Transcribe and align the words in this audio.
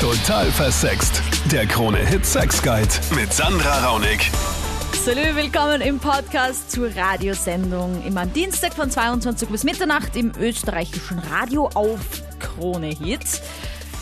Total 0.00 0.50
versext. 0.50 1.22
Der 1.52 1.66
Krone-Hit 1.66 2.24
Sex 2.24 2.62
Guide 2.62 2.88
mit 3.14 3.34
Sandra 3.34 3.86
Raunig. 3.86 4.30
Salü, 5.04 5.36
willkommen 5.36 5.82
im 5.82 5.98
Podcast 5.98 6.70
zur 6.70 6.88
Radiosendung. 6.96 8.02
Immer 8.06 8.22
am 8.22 8.32
Dienstag 8.32 8.72
von 8.72 8.90
22 8.90 9.50
bis 9.50 9.62
Mitternacht 9.62 10.16
im 10.16 10.32
österreichischen 10.40 11.18
Radio 11.18 11.68
auf 11.74 12.00
Krone 12.38 12.86
Hit. 12.86 13.42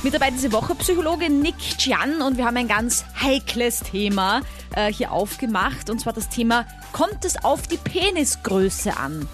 Mit 0.04 0.14
dabei 0.14 0.30
diese 0.30 0.52
Woche 0.52 0.76
Psychologe 0.76 1.30
Nick 1.30 1.58
Chian 1.78 2.22
und 2.22 2.36
wir 2.36 2.44
haben 2.44 2.58
ein 2.58 2.68
ganz 2.68 3.04
heikles 3.20 3.80
Thema 3.80 4.42
äh, 4.76 4.92
hier 4.92 5.10
aufgemacht 5.10 5.90
und 5.90 6.00
zwar 6.00 6.12
das 6.12 6.28
Thema, 6.28 6.64
kommt 6.92 7.24
es 7.24 7.42
auf 7.42 7.66
die 7.66 7.76
Penisgröße 7.76 8.96
an? 8.96 9.26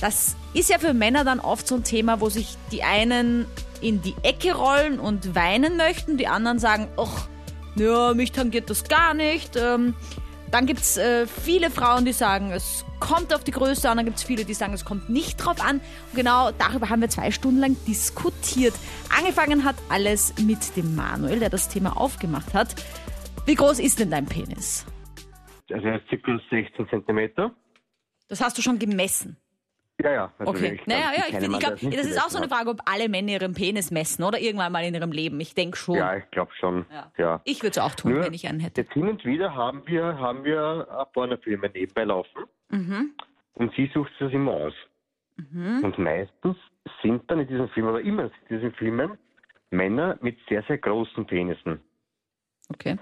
Das 0.00 0.34
ist 0.54 0.70
ja 0.70 0.78
für 0.78 0.94
Männer 0.94 1.24
dann 1.24 1.40
oft 1.40 1.68
so 1.68 1.74
ein 1.74 1.84
Thema, 1.84 2.22
wo 2.22 2.30
sich 2.30 2.56
die 2.72 2.84
einen 2.84 3.44
in 3.84 4.00
die 4.00 4.14
Ecke 4.22 4.54
rollen 4.54 4.98
und 4.98 5.34
weinen 5.34 5.76
möchten, 5.76 6.16
die 6.16 6.26
anderen 6.26 6.58
sagen, 6.58 6.88
ach, 6.96 7.28
ja, 7.76 8.14
mich 8.14 8.32
tangiert 8.32 8.70
das 8.70 8.84
gar 8.84 9.12
nicht. 9.12 9.56
Ähm, 9.56 9.94
dann 10.50 10.66
gibt 10.66 10.80
es 10.80 10.96
äh, 10.96 11.26
viele 11.26 11.70
Frauen, 11.70 12.04
die 12.04 12.12
sagen, 12.12 12.50
es 12.50 12.84
kommt 13.00 13.34
auf 13.34 13.44
die 13.44 13.50
Größe 13.50 13.90
an. 13.90 13.96
Dann 13.96 14.06
gibt 14.06 14.18
es 14.18 14.22
viele, 14.22 14.44
die 14.44 14.54
sagen, 14.54 14.72
es 14.72 14.84
kommt 14.84 15.10
nicht 15.10 15.36
drauf 15.36 15.60
an. 15.60 15.80
Und 16.10 16.16
genau 16.16 16.50
darüber 16.52 16.88
haben 16.88 17.02
wir 17.02 17.10
zwei 17.10 17.30
Stunden 17.30 17.58
lang 17.60 17.76
diskutiert. 17.86 18.74
Angefangen 19.18 19.64
hat 19.64 19.76
alles 19.90 20.32
mit 20.38 20.76
dem 20.76 20.94
Manuel, 20.94 21.40
der 21.40 21.50
das 21.50 21.68
Thema 21.68 21.96
aufgemacht 21.96 22.54
hat. 22.54 22.74
Wie 23.46 23.54
groß 23.54 23.80
ist 23.80 23.98
denn 23.98 24.10
dein 24.10 24.26
Penis? 24.26 24.86
Also 25.70 25.86
er 25.86 25.96
ist 25.96 26.08
ca. 26.08 26.40
16 26.50 26.88
Zentimeter. 26.88 27.54
Das 28.28 28.40
hast 28.40 28.56
du 28.56 28.62
schon 28.62 28.78
gemessen. 28.78 29.36
Ja, 30.02 30.12
ja. 30.12 30.32
Also 30.38 30.52
Okay. 30.52 30.80
Naja, 30.86 31.12
ja, 31.16 31.22
ich, 31.28 31.34
ich 31.34 31.58
glaube, 31.58 31.74
nicht 31.86 31.98
das 31.98 32.06
ist 32.06 32.18
auch 32.20 32.28
so 32.28 32.38
eine 32.38 32.48
Frage, 32.48 32.70
ob 32.70 32.80
alle 32.84 33.08
Männer 33.08 33.30
ihren 33.32 33.54
Penis 33.54 33.90
messen 33.90 34.24
oder 34.24 34.38
irgendwann 34.40 34.72
mal 34.72 34.84
in 34.84 34.94
ihrem 34.94 35.12
Leben. 35.12 35.38
Ich 35.40 35.54
denke 35.54 35.76
schon. 35.76 35.96
Ja, 35.96 36.16
ich 36.16 36.28
glaube 36.30 36.52
schon. 36.58 36.84
Ja. 36.92 37.12
Ja. 37.16 37.40
Ich 37.44 37.62
würde 37.62 37.70
es 37.70 37.78
auch 37.78 37.94
tun, 37.94 38.12
Nur, 38.14 38.24
wenn 38.24 38.34
ich 38.34 38.48
einen 38.48 38.60
hätte. 38.60 38.80
Jetzt 38.82 38.92
hin 38.92 39.08
und 39.08 39.24
wieder 39.24 39.54
haben 39.54 39.82
wir, 39.86 40.18
haben 40.18 40.44
wir 40.44 41.06
Pornofilme 41.12 41.70
nebenbei 41.72 42.04
laufen 42.04 42.44
Mhm. 42.70 43.12
und 43.54 43.72
sie 43.76 43.88
sucht 43.94 44.10
sich 44.10 44.18
das 44.20 44.32
immer 44.32 44.52
aus. 44.52 44.74
Und 45.36 45.98
meistens 45.98 46.56
sind 47.02 47.28
dann 47.30 47.40
in 47.40 47.48
diesen 47.48 47.68
Filmen, 47.70 47.90
oder 47.90 48.00
immer 48.00 48.24
in 48.24 48.30
diesen 48.56 48.72
Filmen, 48.74 49.18
Männer 49.70 50.16
mit 50.20 50.38
sehr, 50.48 50.62
sehr 50.64 50.78
großen 50.78 51.26
Penissen. 51.26 51.80
Okay. 52.72 52.96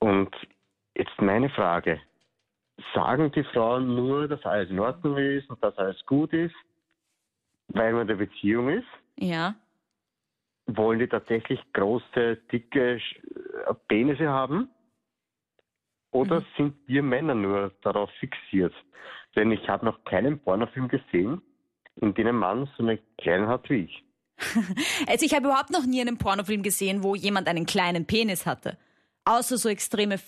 Und 0.00 0.30
jetzt 0.96 1.20
meine 1.20 1.48
Frage. 1.50 2.00
Sagen 2.92 3.32
die 3.32 3.44
Frauen 3.44 3.94
nur, 3.94 4.28
dass 4.28 4.44
alles 4.44 4.70
in 4.70 4.78
Ordnung 4.80 5.16
ist 5.16 5.48
und 5.50 5.62
dass 5.62 5.76
alles 5.78 6.04
gut 6.06 6.32
ist, 6.32 6.54
weil 7.68 7.92
man 7.92 8.02
in 8.02 8.08
der 8.08 8.14
Beziehung 8.16 8.68
ist? 8.68 8.86
Ja. 9.18 9.54
Wollen 10.66 10.98
die 10.98 11.08
tatsächlich 11.08 11.60
große, 11.72 12.36
dicke 12.52 12.96
äh, 12.96 13.74
Penisse 13.88 14.28
haben? 14.28 14.68
Oder 16.10 16.40
Mhm. 16.40 16.44
sind 16.56 16.74
wir 16.86 17.02
Männer 17.02 17.34
nur 17.34 17.72
darauf 17.82 18.10
fixiert? 18.20 18.72
Denn 19.34 19.50
ich 19.50 19.68
habe 19.68 19.84
noch 19.84 20.04
keinen 20.04 20.38
Pornofilm 20.38 20.88
gesehen, 20.88 21.42
in 21.96 22.14
dem 22.14 22.28
ein 22.28 22.36
Mann 22.36 22.68
so 22.76 22.82
eine 22.84 22.98
kleine 23.18 23.48
hat 23.48 23.68
wie 23.70 23.84
ich. 23.84 24.04
Also 25.08 25.26
ich 25.26 25.34
habe 25.34 25.46
überhaupt 25.46 25.70
noch 25.70 25.86
nie 25.86 26.00
einen 26.00 26.18
Pornofilm 26.18 26.62
gesehen, 26.62 27.02
wo 27.02 27.14
jemand 27.14 27.48
einen 27.48 27.66
kleinen 27.66 28.06
Penis 28.06 28.46
hatte. 28.46 28.78
Außer 29.24 29.56
so 29.58 29.68
extreme 29.68 30.18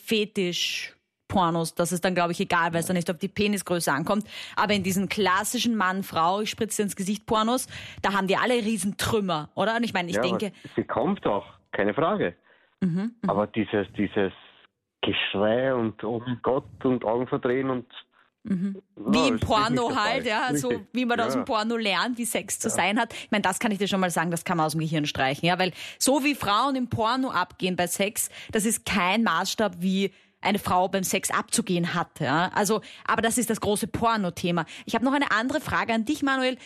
Fetisch-Pornos. 1.26 1.74
Das 1.74 1.92
ist 1.92 2.04
dann, 2.04 2.14
glaube 2.14 2.32
ich, 2.32 2.40
egal, 2.40 2.72
weil 2.72 2.80
es 2.80 2.86
dann 2.86 2.96
nicht 2.96 3.10
auf 3.10 3.18
die 3.18 3.28
Penisgröße 3.28 3.92
ankommt. 3.92 4.26
Aber 4.56 4.72
in 4.74 4.82
diesen 4.82 5.08
klassischen 5.08 5.76
Mann-Frau, 5.76 6.40
ich 6.40 6.50
spritze 6.50 6.82
ins 6.82 6.96
Gesicht 6.96 7.26
Pornos, 7.26 7.66
da 8.02 8.12
haben 8.12 8.26
die 8.26 8.36
alle 8.36 8.54
Riesentrümmer, 8.54 9.50
oder? 9.54 9.76
Und 9.76 9.84
ich 9.84 9.92
meine, 9.92 10.08
ich 10.08 10.16
ja, 10.16 10.22
denke, 10.22 10.52
sie 10.74 10.84
kommt 10.84 11.26
auch, 11.26 11.44
keine 11.72 11.94
Frage. 11.94 12.34
Mhm, 12.80 13.14
Aber 13.26 13.46
dieses, 13.46 13.86
dieses 13.96 14.32
Geschrei 15.02 15.74
und 15.74 16.02
oh 16.04 16.22
mein 16.24 16.40
Gott 16.42 16.84
und 16.84 17.04
Augen 17.04 17.26
verdrehen 17.26 17.70
und 17.70 17.86
Mhm. 18.48 18.80
wie 18.94 19.26
im 19.26 19.40
Porno 19.40 19.96
halt, 19.96 20.24
ja, 20.24 20.54
so 20.54 20.70
wie 20.92 21.04
man 21.04 21.18
aus 21.18 21.34
Ja. 21.34 21.40
dem 21.40 21.44
Porno 21.44 21.76
lernt, 21.76 22.16
wie 22.16 22.24
Sex 22.24 22.60
zu 22.60 22.70
sein 22.70 22.96
hat. 22.96 23.12
Ich 23.12 23.32
meine, 23.32 23.42
das 23.42 23.58
kann 23.58 23.72
ich 23.72 23.78
dir 23.78 23.88
schon 23.88 23.98
mal 23.98 24.10
sagen, 24.10 24.30
das 24.30 24.44
kann 24.44 24.56
man 24.56 24.66
aus 24.66 24.72
dem 24.72 24.82
Gehirn 24.82 25.04
streichen, 25.04 25.48
ja, 25.48 25.58
weil 25.58 25.72
so 25.98 26.22
wie 26.22 26.36
Frauen 26.36 26.76
im 26.76 26.88
Porno 26.88 27.30
abgehen 27.32 27.74
bei 27.74 27.88
Sex, 27.88 28.30
das 28.52 28.64
ist 28.64 28.86
kein 28.86 29.24
Maßstab, 29.24 29.78
wie 29.80 30.12
eine 30.46 30.58
Frau 30.58 30.88
beim 30.88 31.02
Sex 31.04 31.30
abzugehen 31.30 31.94
hat, 31.94 32.20
ja. 32.20 32.50
Also, 32.54 32.80
aber 33.06 33.20
das 33.22 33.36
ist 33.38 33.50
das 33.50 33.60
große 33.60 33.88
Porno-Thema. 33.88 34.64
Ich 34.86 34.94
habe 34.94 35.04
noch 35.04 35.12
eine 35.12 35.30
andere 35.32 35.60
Frage 35.60 35.92
an 35.92 36.04
dich, 36.04 36.22
Manuel. 36.22 36.56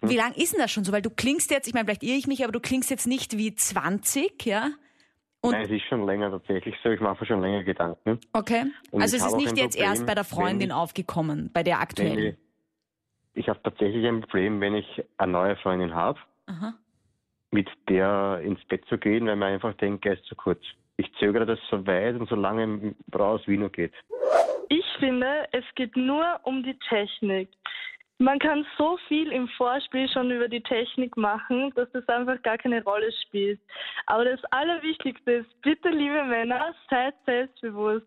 Wie 0.00 0.16
lang 0.16 0.32
ist 0.34 0.52
denn 0.52 0.60
das 0.60 0.70
schon 0.70 0.84
so? 0.84 0.92
Weil 0.92 1.02
du 1.02 1.10
klingst 1.10 1.50
jetzt, 1.50 1.66
ich 1.66 1.74
meine, 1.74 1.84
vielleicht 1.86 2.02
irre 2.04 2.16
ich 2.16 2.26
mich, 2.28 2.42
aber 2.44 2.52
du 2.52 2.60
klingst 2.60 2.88
jetzt 2.90 3.06
nicht 3.06 3.36
wie 3.36 3.54
20, 3.54 4.44
ja? 4.46 4.68
Und- 5.40 5.52
Nein, 5.52 5.66
es 5.66 5.70
ist 5.70 5.84
schon 5.88 6.04
länger 6.06 6.30
tatsächlich 6.30 6.74
so. 6.82 6.90
Ich 6.90 7.00
mache 7.00 7.20
mir 7.20 7.26
schon 7.26 7.40
länger 7.40 7.62
Gedanken. 7.64 8.18
Okay. 8.32 8.64
Und 8.90 9.02
also 9.02 9.16
ich 9.16 9.22
es 9.22 9.28
ist 9.28 9.36
nicht 9.36 9.56
jetzt 9.56 9.76
Problem, 9.76 9.90
erst 9.90 10.06
bei 10.06 10.14
der 10.14 10.24
Freundin 10.24 10.68
ich- 10.70 10.74
aufgekommen, 10.74 11.50
bei 11.52 11.62
der 11.62 11.80
aktuellen. 11.80 12.14
Nee. 12.16 12.36
Ich 13.34 13.48
habe 13.48 13.60
tatsächlich 13.62 14.04
ein 14.06 14.20
Problem, 14.22 14.60
wenn 14.60 14.74
ich 14.74 14.86
eine 15.16 15.32
neue 15.32 15.56
Freundin 15.56 15.94
habe, 15.94 16.18
mit 17.50 17.68
der 17.88 18.40
ins 18.44 18.64
Bett 18.66 18.84
zu 18.88 18.98
gehen, 18.98 19.26
weil 19.26 19.36
man 19.36 19.52
einfach 19.52 19.74
denkt, 19.74 20.04
er 20.06 20.14
ist 20.14 20.24
zu 20.26 20.34
kurz. 20.34 20.60
Ich 20.98 21.10
zögere 21.14 21.46
das 21.46 21.60
so 21.70 21.86
weit 21.86 22.16
und 22.16 22.28
so 22.28 22.34
lange 22.34 22.94
raus, 23.16 23.40
wie 23.46 23.56
nur 23.56 23.70
geht. 23.70 23.94
Ich 24.68 24.84
finde, 24.98 25.48
es 25.52 25.64
geht 25.76 25.96
nur 25.96 26.40
um 26.42 26.62
die 26.62 26.78
Technik. 26.88 27.48
Man 28.18 28.40
kann 28.40 28.66
so 28.76 28.98
viel 29.06 29.30
im 29.30 29.46
Vorspiel 29.56 30.08
schon 30.08 30.32
über 30.32 30.48
die 30.48 30.60
Technik 30.60 31.16
machen, 31.16 31.72
dass 31.76 31.88
das 31.92 32.06
einfach 32.08 32.42
gar 32.42 32.58
keine 32.58 32.82
Rolle 32.82 33.12
spielt. 33.24 33.60
Aber 34.06 34.24
das 34.24 34.44
Allerwichtigste 34.50 35.32
ist, 35.32 35.62
bitte, 35.62 35.88
liebe 35.88 36.24
Männer, 36.24 36.74
seid 36.90 37.14
selbstbewusst. 37.24 38.06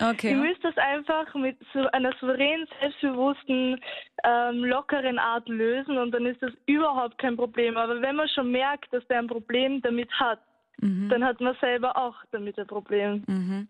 Okay. 0.00 0.30
Ihr 0.30 0.36
müsst 0.36 0.64
das 0.64 0.76
einfach 0.78 1.34
mit 1.34 1.58
so 1.74 1.86
einer 1.92 2.12
souveränen, 2.18 2.66
selbstbewussten, 2.80 3.80
ähm, 4.24 4.64
lockeren 4.64 5.18
Art 5.18 5.48
lösen 5.48 5.98
und 5.98 6.12
dann 6.12 6.26
ist 6.26 6.42
das 6.42 6.52
überhaupt 6.66 7.18
kein 7.18 7.36
Problem. 7.36 7.76
Aber 7.76 8.00
wenn 8.00 8.16
man 8.16 8.28
schon 8.28 8.50
merkt, 8.50 8.92
dass 8.92 9.06
der 9.08 9.18
ein 9.18 9.26
Problem 9.26 9.82
damit 9.82 10.10
hat, 10.12 10.40
dann 10.78 11.24
hat 11.24 11.40
man 11.40 11.56
selber 11.60 11.96
auch 11.96 12.14
damit 12.32 12.58
ein 12.58 12.66
Problem. 12.66 13.68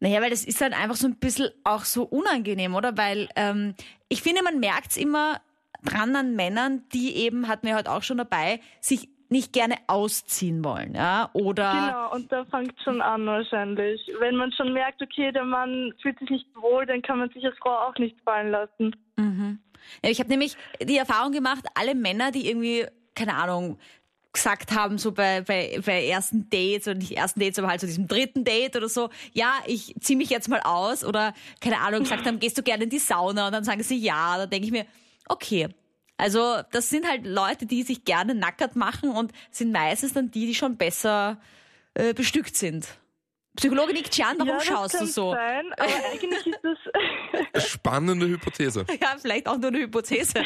Naja, 0.00 0.20
weil 0.20 0.30
das 0.30 0.44
ist 0.44 0.60
halt 0.60 0.74
einfach 0.74 0.96
so 0.96 1.06
ein 1.06 1.16
bisschen 1.16 1.50
auch 1.64 1.84
so 1.84 2.04
unangenehm, 2.04 2.74
oder? 2.74 2.96
Weil 2.96 3.28
ähm, 3.36 3.74
ich 4.08 4.22
finde, 4.22 4.42
man 4.42 4.60
merkt's 4.60 4.96
immer 4.96 5.40
dran 5.82 6.14
an 6.16 6.36
Männern, 6.36 6.82
die 6.92 7.16
eben, 7.16 7.48
hatten 7.48 7.66
wir 7.66 7.76
heute 7.76 7.90
auch 7.90 8.02
schon 8.02 8.18
dabei, 8.18 8.60
sich 8.80 9.08
nicht 9.28 9.52
gerne 9.52 9.76
ausziehen 9.86 10.64
wollen, 10.64 10.94
ja? 10.94 11.30
Oder 11.32 11.72
Genau, 11.72 12.14
und 12.14 12.30
da 12.30 12.44
fängt 12.44 12.74
schon 12.82 13.00
an 13.00 13.26
wahrscheinlich. 13.26 14.00
Wenn 14.20 14.36
man 14.36 14.52
schon 14.52 14.72
merkt, 14.72 15.02
okay, 15.02 15.32
der 15.32 15.44
Mann 15.44 15.92
fühlt 16.00 16.18
sich 16.18 16.30
nicht 16.30 16.46
wohl, 16.54 16.86
dann 16.86 17.02
kann 17.02 17.18
man 17.18 17.30
sich 17.30 17.44
als 17.44 17.56
Frau 17.58 17.70
auch 17.70 17.96
nicht 17.98 18.20
fallen 18.24 18.50
lassen. 18.50 18.94
Ja, 20.02 20.10
ich 20.10 20.18
habe 20.20 20.30
nämlich 20.30 20.56
die 20.80 20.96
Erfahrung 20.96 21.32
gemacht, 21.32 21.64
alle 21.74 21.94
Männer, 21.94 22.30
die 22.30 22.48
irgendwie, 22.48 22.86
keine 23.14 23.34
Ahnung, 23.34 23.78
gesagt 24.34 24.72
haben, 24.72 24.98
so 24.98 25.12
bei, 25.12 25.40
bei, 25.40 25.80
bei 25.84 26.06
ersten 26.06 26.50
Dates 26.50 26.86
oder 26.86 26.98
nicht 26.98 27.16
ersten 27.16 27.40
Dates, 27.40 27.58
aber 27.58 27.68
halt 27.68 27.80
so 27.80 27.86
diesem 27.86 28.06
dritten 28.06 28.44
Date 28.44 28.76
oder 28.76 28.88
so, 28.88 29.08
ja, 29.32 29.52
ich 29.66 29.94
zieh 30.00 30.16
mich 30.16 30.28
jetzt 30.28 30.48
mal 30.48 30.60
aus 30.60 31.04
oder 31.04 31.32
keine 31.60 31.78
Ahnung, 31.78 32.00
gesagt 32.00 32.26
haben, 32.26 32.40
gehst 32.40 32.58
du 32.58 32.62
gerne 32.62 32.84
in 32.84 32.90
die 32.90 32.98
Sauna 32.98 33.46
und 33.46 33.52
dann 33.52 33.64
sagen 33.64 33.82
sie 33.82 33.96
ja, 33.96 34.36
da 34.36 34.46
denke 34.46 34.66
ich 34.66 34.72
mir, 34.72 34.86
okay. 35.28 35.68
Also 36.16 36.60
das 36.70 36.90
sind 36.90 37.08
halt 37.08 37.26
Leute, 37.26 37.66
die 37.66 37.82
sich 37.82 38.04
gerne 38.04 38.34
nackert 38.34 38.76
machen 38.76 39.10
und 39.10 39.32
sind 39.50 39.72
meistens 39.72 40.12
dann 40.12 40.30
die, 40.30 40.46
die 40.46 40.54
schon 40.54 40.76
besser 40.76 41.40
äh, 41.94 42.12
bestückt 42.12 42.56
sind. 42.56 42.86
Psychologe 43.56 43.92
Nick 43.92 44.10
Chan, 44.10 44.34
warum 44.38 44.48
ja, 44.48 44.60
schaust 44.60 44.94
du 44.94 44.98
kann 44.98 45.06
so? 45.06 45.32
Sein, 45.32 45.72
aber 45.78 45.88
eigentlich 46.12 46.46
ist 46.46 46.60
das 47.52 47.64
Spannende 47.70 48.26
Hypothese. 48.26 48.84
Ja, 49.00 49.14
vielleicht 49.20 49.46
auch 49.48 49.56
nur 49.58 49.68
eine 49.68 49.78
Hypothese. 49.78 50.42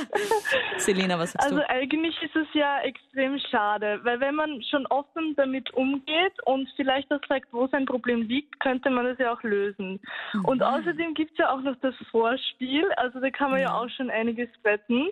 Selina, 0.76 1.18
was 1.18 1.32
sagst 1.32 1.46
Also 1.46 1.60
du? 1.60 1.70
eigentlich 1.70 2.14
ist 2.22 2.36
es 2.36 2.46
ja 2.52 2.80
extrem 2.80 3.38
schade, 3.50 4.00
weil 4.02 4.20
wenn 4.20 4.34
man 4.34 4.62
schon 4.64 4.86
offen 4.86 5.34
damit 5.36 5.72
umgeht 5.74 6.34
und 6.44 6.68
vielleicht 6.76 7.10
auch 7.12 7.20
sagt, 7.28 7.52
wo 7.52 7.66
sein 7.68 7.86
Problem 7.86 8.22
liegt, 8.22 8.60
könnte 8.60 8.90
man 8.90 9.06
das 9.06 9.18
ja 9.18 9.32
auch 9.32 9.42
lösen. 9.42 10.00
Und 10.44 10.62
außerdem 10.62 11.14
gibt 11.14 11.32
es 11.32 11.38
ja 11.38 11.52
auch 11.52 11.60
noch 11.60 11.76
das 11.80 11.94
Vorspiel, 12.10 12.90
also 12.96 13.20
da 13.20 13.30
kann 13.30 13.50
man 13.50 13.60
ja, 13.60 13.74
auch 13.74 13.88
schon 13.96 14.10
einiges 14.10 14.48
retten. 14.64 15.08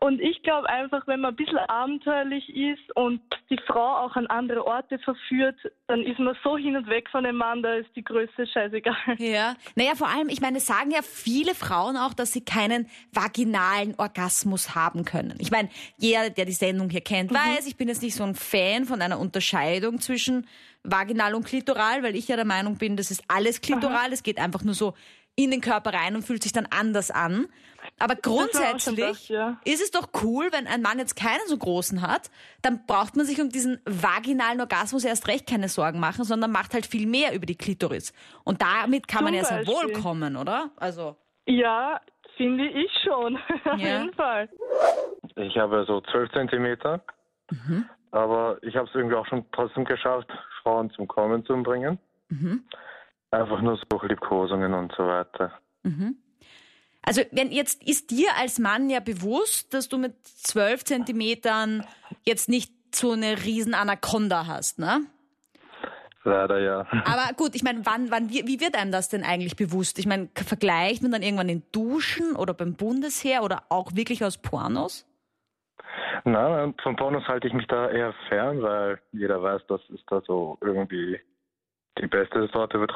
Und 0.00 0.20
ich 0.20 0.42
glaube 0.42 0.68
einfach, 0.68 1.06
wenn 1.06 1.20
man 1.20 1.32
ein 1.32 1.36
bisschen 1.36 1.58
abenteuerlich 1.58 2.48
ist 2.54 2.96
und 2.96 3.20
die 3.50 3.58
Frau 3.66 3.96
auch 3.98 4.14
an 4.16 4.26
andere 4.28 4.64
Orte 4.66 4.98
verführt, 5.00 5.56
dann 5.88 6.02
ist 6.02 6.18
man 6.18 6.34
so 6.42 6.56
hin 6.56 6.76
und 6.76 6.86
weg 6.88 7.08
von 7.10 7.24
dem 7.24 7.36
Mann, 7.36 7.62
da 7.62 7.74
ist 7.74 7.90
die 7.94 8.04
Größe 8.04 8.46
scheißegal. 8.46 8.94
Ja, 9.18 9.54
naja, 9.74 9.94
vor 9.94 10.08
allem, 10.08 10.28
ich 10.28 10.40
meine, 10.40 10.58
es 10.58 10.66
sagen 10.66 10.90
ja 10.90 11.00
viele 11.02 11.54
Frauen 11.54 11.96
auch, 11.96 12.14
dass 12.14 12.32
sie 12.32 12.44
keinen 12.44 12.88
vaginalen 13.12 13.94
Orgasmus 13.98 14.74
haben 14.74 15.04
können. 15.04 15.34
Ich 15.38 15.50
meine, 15.50 15.68
jeder, 15.98 16.30
der 16.30 16.44
die 16.44 16.52
Sendung 16.52 16.90
hier 16.90 17.00
kennt, 17.00 17.32
weiß, 17.32 17.66
ich 17.66 17.76
bin 17.76 17.88
jetzt 17.88 18.02
nicht 18.02 18.14
so 18.14 18.24
ein 18.24 18.34
Fan 18.34 18.84
von 18.84 19.02
einer 19.02 19.18
Unterscheidung 19.18 20.00
zwischen 20.00 20.46
vaginal 20.82 21.34
und 21.34 21.44
klitoral, 21.44 22.02
weil 22.02 22.16
ich 22.16 22.28
ja 22.28 22.36
der 22.36 22.44
Meinung 22.44 22.76
bin, 22.76 22.96
das 22.96 23.10
ist 23.10 23.22
alles 23.28 23.60
klitoral. 23.60 24.12
Es 24.12 24.22
geht 24.22 24.38
einfach 24.38 24.62
nur 24.62 24.74
so 24.74 24.94
in 25.36 25.50
den 25.50 25.60
Körper 25.60 25.92
rein 25.92 26.16
und 26.16 26.22
fühlt 26.22 26.42
sich 26.42 26.52
dann 26.52 26.66
anders 26.66 27.10
an. 27.10 27.46
Aber 27.98 28.14
grundsätzlich 28.14 28.96
das, 28.98 29.28
ja. 29.28 29.60
ist 29.64 29.82
es 29.82 29.90
doch 29.90 30.08
cool, 30.22 30.48
wenn 30.52 30.66
ein 30.66 30.82
Mann 30.82 30.98
jetzt 30.98 31.16
keinen 31.16 31.46
so 31.46 31.56
großen 31.56 32.02
hat, 32.02 32.30
dann 32.62 32.86
braucht 32.86 33.16
man 33.16 33.26
sich 33.26 33.40
um 33.40 33.48
diesen 33.50 33.80
vaginalen 33.84 34.60
Orgasmus 34.60 35.04
erst 35.04 35.28
recht 35.28 35.48
keine 35.48 35.68
Sorgen 35.68 36.00
machen, 36.00 36.24
sondern 36.24 36.50
macht 36.50 36.74
halt 36.74 36.86
viel 36.86 37.06
mehr 37.06 37.34
über 37.34 37.46
die 37.46 37.56
Klitoris. 37.56 38.12
Und 38.44 38.62
damit 38.62 39.08
kann 39.08 39.18
Zum 39.18 39.24
man 39.26 39.34
ja 39.34 39.44
sehr 39.44 39.66
wohl 39.66 39.92
kommen, 39.92 40.36
oder? 40.36 40.70
Also, 40.76 41.16
Ja, 41.46 42.00
finde 42.36 42.68
ich 42.68 42.90
schon. 43.04 43.36
Auf 43.64 43.78
Ja. 43.78 44.00
jeden 44.00 44.14
Fall. 44.14 44.48
Ich 45.36 45.56
habe 45.56 45.84
so 45.86 46.00
12 46.00 46.32
Zentimeter, 46.32 47.02
aber 48.10 48.58
ich 48.62 48.76
habe 48.76 48.88
es 48.88 48.94
irgendwie 48.94 49.16
auch 49.16 49.26
schon 49.26 49.44
trotzdem 49.52 49.84
geschafft, 49.84 50.28
Frauen 50.62 50.90
zum 50.90 51.06
Kommen 51.06 51.44
zu 51.44 51.62
bringen. 51.62 51.98
Einfach 53.30 53.60
nur 53.60 53.76
so 53.76 54.06
Liebkosungen 54.06 54.74
und 54.74 54.92
so 54.96 55.06
weiter. 55.06 55.52
Also 57.02 57.22
wenn 57.32 57.50
jetzt 57.50 57.82
ist 57.86 58.10
dir 58.10 58.28
als 58.38 58.58
Mann 58.58 58.90
ja 58.90 59.00
bewusst, 59.00 59.72
dass 59.74 59.88
du 59.88 59.98
mit 59.98 60.14
zwölf 60.26 60.84
Zentimetern 60.84 61.86
jetzt 62.24 62.48
nicht 62.48 62.72
so 62.94 63.12
eine 63.12 63.44
riesen 63.44 63.74
Anaconda 63.74 64.46
hast, 64.46 64.78
ne? 64.78 65.06
Leider 66.22 66.58
ja. 66.60 66.86
Aber 67.06 67.32
gut, 67.34 67.54
ich 67.54 67.62
meine, 67.62 67.80
wann, 67.86 68.10
wann, 68.10 68.28
wie, 68.28 68.46
wie 68.46 68.60
wird 68.60 68.76
einem 68.76 68.92
das 68.92 69.08
denn 69.08 69.24
eigentlich 69.24 69.56
bewusst? 69.56 69.98
Ich 69.98 70.06
meine, 70.06 70.28
vergleicht 70.34 71.02
man 71.02 71.12
dann 71.12 71.22
irgendwann 71.22 71.48
in 71.48 71.62
Duschen 71.72 72.36
oder 72.36 72.52
beim 72.52 72.74
Bundesheer 72.74 73.42
oder 73.42 73.62
auch 73.70 73.94
wirklich 73.94 74.22
aus 74.22 74.36
Pornos? 74.36 75.06
Na, 76.24 76.74
vom 76.82 76.96
Pornos 76.96 77.26
halte 77.26 77.48
ich 77.48 77.54
mich 77.54 77.66
da 77.68 77.88
eher 77.88 78.12
fern, 78.28 78.60
weil 78.60 79.00
jeder 79.12 79.42
weiß, 79.42 79.62
dass 79.68 79.80
es 79.88 80.00
da 80.08 80.20
so 80.26 80.58
irgendwie 80.60 81.18
die 81.98 82.06
beste 82.06 82.48
Sorte 82.52 82.78
wird 82.80 82.92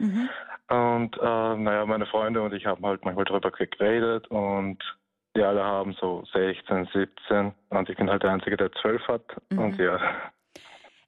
rausgibt. 0.00 0.30
Und 0.68 1.16
äh, 1.18 1.56
naja, 1.56 1.86
meine 1.86 2.06
Freunde 2.06 2.42
und 2.42 2.54
ich 2.54 2.66
haben 2.66 2.84
halt 2.84 3.04
manchmal 3.04 3.24
drüber 3.24 3.50
geredet 3.50 4.26
und 4.28 4.78
die 5.36 5.42
alle 5.42 5.62
haben 5.62 5.94
so 6.00 6.24
16, 6.32 6.88
17 6.92 7.52
und 7.70 7.88
ich 7.88 7.96
bin 7.96 8.10
halt 8.10 8.22
der 8.22 8.32
Einzige, 8.32 8.56
der 8.56 8.70
12 8.72 9.08
hat. 9.08 9.22
Und 9.50 9.78
ja, 9.78 9.98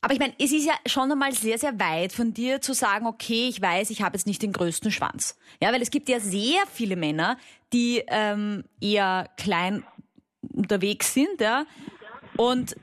Aber 0.05 0.13
ich 0.13 0.21
meine, 0.21 0.35
es 0.39 0.53
ist 0.53 0.67
ja 0.67 0.75
schon 0.87 1.11
einmal 1.11 1.33
sehr, 1.33 1.57
sehr 1.57 1.81
weit 1.81 2.13
von 2.13 2.35
dir 2.35 2.61
zu 2.61 2.75
sagen, 2.75 3.07
okay, 3.07 3.49
ich 3.49 3.63
weiß, 3.63 3.89
ich 3.89 4.03
habe 4.03 4.17
jetzt 4.17 4.27
nicht 4.27 4.43
den 4.43 4.53
größten 4.53 4.91
Schwanz. 4.91 5.39
Ja, 5.63 5.73
weil 5.73 5.81
es 5.81 5.91
gibt 5.91 6.11
ja 6.11 6.21
sehr 6.21 6.67
viele 6.71 6.95
Männer, 6.95 7.39
die 7.73 8.03
ähm, 8.09 8.65
eher 8.83 9.31
klein 9.39 9.83
unterwegs 10.53 11.15
sind, 11.15 11.41
ja, 11.41 11.65
und 12.37 12.77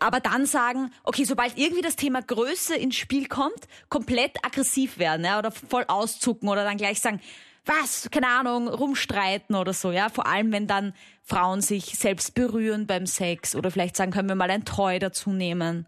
aber 0.00 0.20
dann 0.20 0.46
sagen, 0.46 0.90
okay, 1.04 1.24
sobald 1.24 1.58
irgendwie 1.58 1.82
das 1.82 1.96
Thema 1.96 2.20
Größe 2.22 2.76
ins 2.76 2.96
Spiel 2.96 3.28
kommt, 3.28 3.68
komplett 3.88 4.32
aggressiv 4.44 4.98
werden, 4.98 5.24
ja, 5.24 5.38
oder 5.38 5.50
voll 5.50 5.84
auszucken 5.88 6.48
oder 6.48 6.64
dann 6.64 6.76
gleich 6.76 7.00
sagen, 7.00 7.20
was, 7.64 8.08
keine 8.10 8.26
Ahnung, 8.28 8.68
rumstreiten 8.68 9.54
oder 9.54 9.72
so, 9.72 9.92
ja, 9.92 10.08
vor 10.08 10.26
allem 10.26 10.50
wenn 10.52 10.66
dann 10.66 10.94
Frauen 11.22 11.60
sich 11.60 11.96
selbst 11.98 12.34
berühren 12.34 12.86
beim 12.88 13.06
Sex 13.06 13.54
oder 13.54 13.70
vielleicht 13.70 13.96
sagen, 13.96 14.10
können 14.10 14.28
wir 14.28 14.34
mal 14.34 14.50
ein 14.50 14.64
Toy 14.64 14.98
dazu 14.98 15.30
nehmen. 15.30 15.86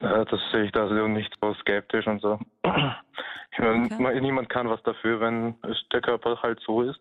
äh, 0.00 0.24
das 0.24 0.40
sehe 0.52 0.64
ich 0.64 0.72
da 0.72 0.88
so 0.88 1.08
nicht 1.08 1.32
so 1.42 1.52
skeptisch 1.60 2.06
und 2.06 2.22
so. 2.22 2.38
Ich 3.52 3.58
meine, 3.58 3.84
Okay. 3.86 3.96
man- 4.02 4.18
niemand 4.20 4.48
kann 4.48 4.70
was 4.70 4.82
dafür, 4.84 5.20
wenn 5.20 5.56
der 5.92 6.00
Körper 6.00 6.40
halt 6.42 6.58
so 6.64 6.82
ist. 6.82 6.98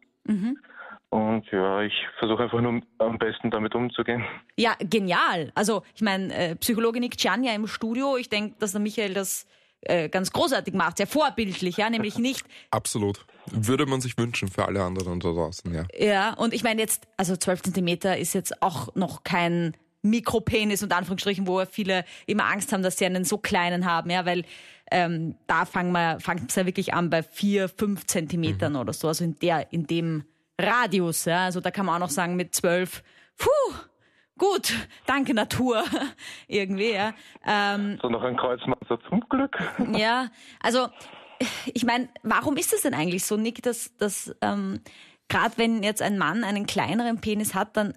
Und 1.10 1.50
ja, 1.52 1.82
ich 1.82 1.94
versuche 2.20 2.44
einfach 2.44 2.62
nur 2.62 2.82
am 3.00 3.18
besten 3.18 3.50
damit 3.50 3.74
umzugehen. 3.74 4.24
Ja, 4.58 4.76
genial. 4.80 5.52
Also 5.56 5.84
ich 5.96 6.02
meine, 6.02 6.34
äh, 6.34 6.56
Psychologe 6.56 7.00
Nick 7.00 7.18
Chan 7.18 7.44
ja 7.44 7.54
im 7.54 7.68
Studio, 7.68 8.16
ich 8.16 8.30
denke, 8.30 8.56
dass 8.60 8.74
der 8.74 8.82
Michael 8.82 9.16
das 9.16 9.48
äh, 9.82 10.10
ganz 10.10 10.32
großartig 10.32 10.74
macht, 10.74 10.98
sehr 10.98 11.08
vorbildlich, 11.08 11.78
ja, 11.78 11.90
nämlich 11.90 12.18
nicht, 12.20 12.46
Absolut. 12.70 13.26
Würde 13.52 13.86
man 13.88 14.02
sich 14.02 14.18
wünschen 14.18 14.48
für 14.50 14.68
alle 14.68 14.84
anderen 14.84 15.20
da 15.20 15.30
draußen, 15.30 15.74
ja. 15.74 15.86
ja, 15.98 16.34
und 16.34 16.54
ich 16.54 16.64
meine 16.64 16.82
jetzt, 16.82 17.08
also 17.18 17.36
12 17.36 17.64
Zentimeter 17.64 18.18
ist 18.18 18.34
jetzt 18.34 18.62
auch 18.62 18.94
noch 18.96 19.24
kein 19.24 19.76
Mikropenis 20.02 20.84
und 20.84 20.94
Anführungsstrichen, 20.94 21.48
wo 21.48 21.64
viele 21.66 22.06
immer 22.26 22.46
Angst 22.46 22.72
haben, 22.72 22.84
dass 22.84 22.98
sie 22.98 23.06
einen 23.06 23.24
so 23.24 23.38
kleinen 23.38 23.86
haben, 23.86 24.10
ja, 24.10 24.26
weil 24.26 24.44
ähm, 24.92 25.36
da 25.48 25.66
fangen 25.66 25.92
wir, 25.92 26.20
fängt 26.20 26.50
es 26.50 26.56
ja 26.56 26.66
wirklich 26.66 26.94
an 26.94 27.10
bei 27.10 27.24
vier, 27.24 27.70
fünf 27.70 28.06
Zentimetern 28.06 28.76
oder 28.76 28.94
so, 28.94 29.08
also 29.08 29.24
in 29.24 29.40
der, 29.40 29.72
in 29.74 29.88
dem 29.88 30.26
Radius, 30.60 31.26
ja, 31.26 31.46
also 31.46 31.62
da 31.62 31.72
kann 31.72 31.86
man 31.86 31.96
auch 31.96 32.08
noch 32.08 32.10
sagen 32.10 32.36
mit 32.36 32.54
zwölf, 32.54 33.04
puh, 33.38 33.74
gut, 34.38 34.74
danke 35.06 35.34
Natur, 35.34 35.84
irgendwie, 36.48 36.94
ja. 36.94 37.14
Ähm, 37.46 37.98
So 38.02 38.10
noch 38.10 38.24
ein 38.24 38.38
Kreuzmaster 38.38 39.00
zum 39.10 39.22
Glück. 39.30 39.58
ja, 39.94 40.28
also 40.62 40.88
ich 41.74 41.86
meine, 41.86 42.10
warum 42.24 42.58
ist 42.58 42.74
es 42.74 42.82
denn 42.82 42.94
eigentlich 42.94 43.26
so, 43.26 43.38
Nick, 43.38 43.64
dass, 43.64 43.96
dass 43.96 44.36
ähm, 44.42 44.82
gerade 45.30 45.58
wenn 45.58 45.84
jetzt 45.84 46.02
ein 46.02 46.18
Mann 46.18 46.44
einen 46.44 46.66
kleineren 46.66 47.22
Penis 47.22 47.56
hat, 47.56 47.78
dann 47.78 47.94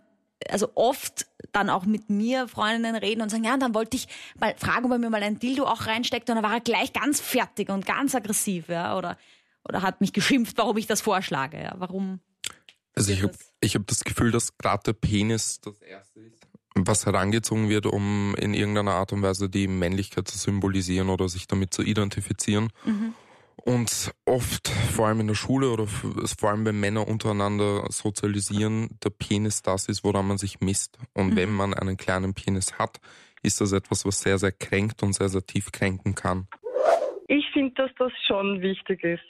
also 0.51 0.71
oft 0.75 1.27
dann 1.53 1.71
auch 1.71 1.85
mit 1.85 2.11
mir 2.11 2.49
Freundinnen 2.49 2.97
reden 2.97 3.23
und 3.23 3.29
sagen, 3.29 3.45
ja, 3.45 3.57
dann 3.57 3.75
wollte 3.75 3.97
ich 3.97 4.09
mal 4.39 4.55
fragen, 4.57 4.87
ob 4.87 4.93
er 4.93 4.99
mir 4.99 5.11
mal 5.11 5.23
ein 5.23 5.39
Dildo 5.39 5.65
auch 5.65 5.87
reinsteckt 5.87 6.29
und 6.31 6.37
dann 6.37 6.45
war 6.45 6.55
er 6.55 6.61
gleich 6.61 6.93
ganz 6.93 7.21
fertig 7.21 7.69
und 7.69 7.87
ganz 7.87 8.15
aggressiv, 8.15 8.69
ja, 8.69 8.97
oder 8.97 9.17
oder 9.69 9.83
hat 9.83 10.01
mich 10.01 10.13
geschimpft, 10.13 10.59
warum 10.59 10.77
ich 10.77 10.87
das 10.87 11.01
vorschlage, 11.01 11.63
ja, 11.63 11.75
warum? 11.77 12.21
Also 12.95 13.13
ich 13.13 13.23
habe 13.23 13.33
das? 13.33 13.53
ich 13.61 13.75
hab 13.75 13.87
das 13.87 14.05
Gefühl, 14.05 14.31
dass 14.31 14.57
gerade 14.59 14.83
der 14.87 14.93
Penis 14.93 15.61
das 15.61 15.81
Erste 15.81 16.21
ist, 16.21 16.47
was 16.75 17.07
herangezogen 17.07 17.69
wird, 17.69 17.87
um 17.87 18.35
in 18.39 18.55
irgendeiner 18.55 18.93
Art 18.93 19.13
und 19.13 19.23
Weise 19.23 19.49
die 19.49 19.69
Männlichkeit 19.69 20.29
zu 20.29 20.39
symbolisieren 20.39 21.09
oder 21.09 21.29
sich 21.29 21.47
damit 21.47 21.73
zu 21.75 21.83
identifizieren. 21.83 22.71
Und 23.65 24.13
oft, 24.25 24.69
vor 24.69 25.07
allem 25.07 25.21
in 25.21 25.29
der 25.29 25.35
Schule 25.35 25.71
oder 25.71 25.87
vor 25.87 26.51
allem 26.51 26.65
wenn 26.65 26.81
Männer 26.81 27.07
untereinander 27.07 27.87
sozialisieren, 27.91 28.99
der 29.05 29.11
Penis 29.11 29.63
das 29.63 29.89
ist, 29.89 30.03
woran 30.03 30.27
man 30.27 30.39
sich 30.39 30.61
misst. 30.61 30.99
Und 31.15 31.37
wenn 31.37 31.53
man 31.53 31.75
einen 31.75 31.97
kleinen 31.97 32.35
Penis 32.35 32.79
hat, 32.79 32.99
ist 33.43 33.61
das 33.61 33.73
etwas, 33.73 34.05
was 34.05 34.21
sehr, 34.21 34.39
sehr 34.39 34.53
kränkt 34.53 35.03
und 35.03 35.13
sehr, 35.13 35.29
sehr 35.29 35.45
tief 35.45 35.71
kränken 35.71 36.15
kann. 36.15 36.49
Ich 37.29 37.45
finde, 37.53 37.75
dass 37.75 37.91
das 37.99 38.13
schon 38.27 38.61
wichtig 38.63 39.05
ist. 39.05 39.23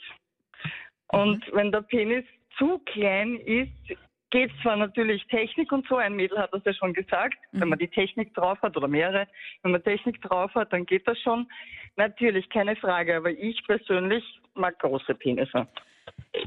Und 1.07 1.43
wenn 1.53 1.71
der 1.71 1.81
Penis 1.81 2.25
zu 2.57 2.79
klein 2.85 3.35
ist, 3.37 3.97
geht 4.33 4.51
zwar 4.63 4.75
natürlich 4.75 5.25
Technik 5.27 5.71
und 5.71 5.87
so, 5.87 5.97
ein 5.97 6.15
Mädel 6.15 6.39
hat 6.39 6.53
das 6.53 6.63
ja 6.65 6.73
schon 6.73 6.93
gesagt, 6.93 7.37
wenn 7.51 7.69
man 7.69 7.77
die 7.77 7.87
Technik 7.87 8.33
drauf 8.33 8.59
hat 8.63 8.75
oder 8.75 8.87
mehrere, 8.87 9.27
wenn 9.61 9.71
man 9.71 9.83
Technik 9.83 10.21
drauf 10.23 10.53
hat, 10.55 10.73
dann 10.73 10.85
geht 10.85 11.07
das 11.07 11.19
schon. 11.19 11.47
Natürlich, 11.97 12.49
keine 12.49 12.75
Frage, 12.75 13.15
aber 13.15 13.29
ich 13.29 13.63
persönlich 13.67 14.23
mag 14.55 14.79
große 14.79 15.13
Penisse. 15.13 15.67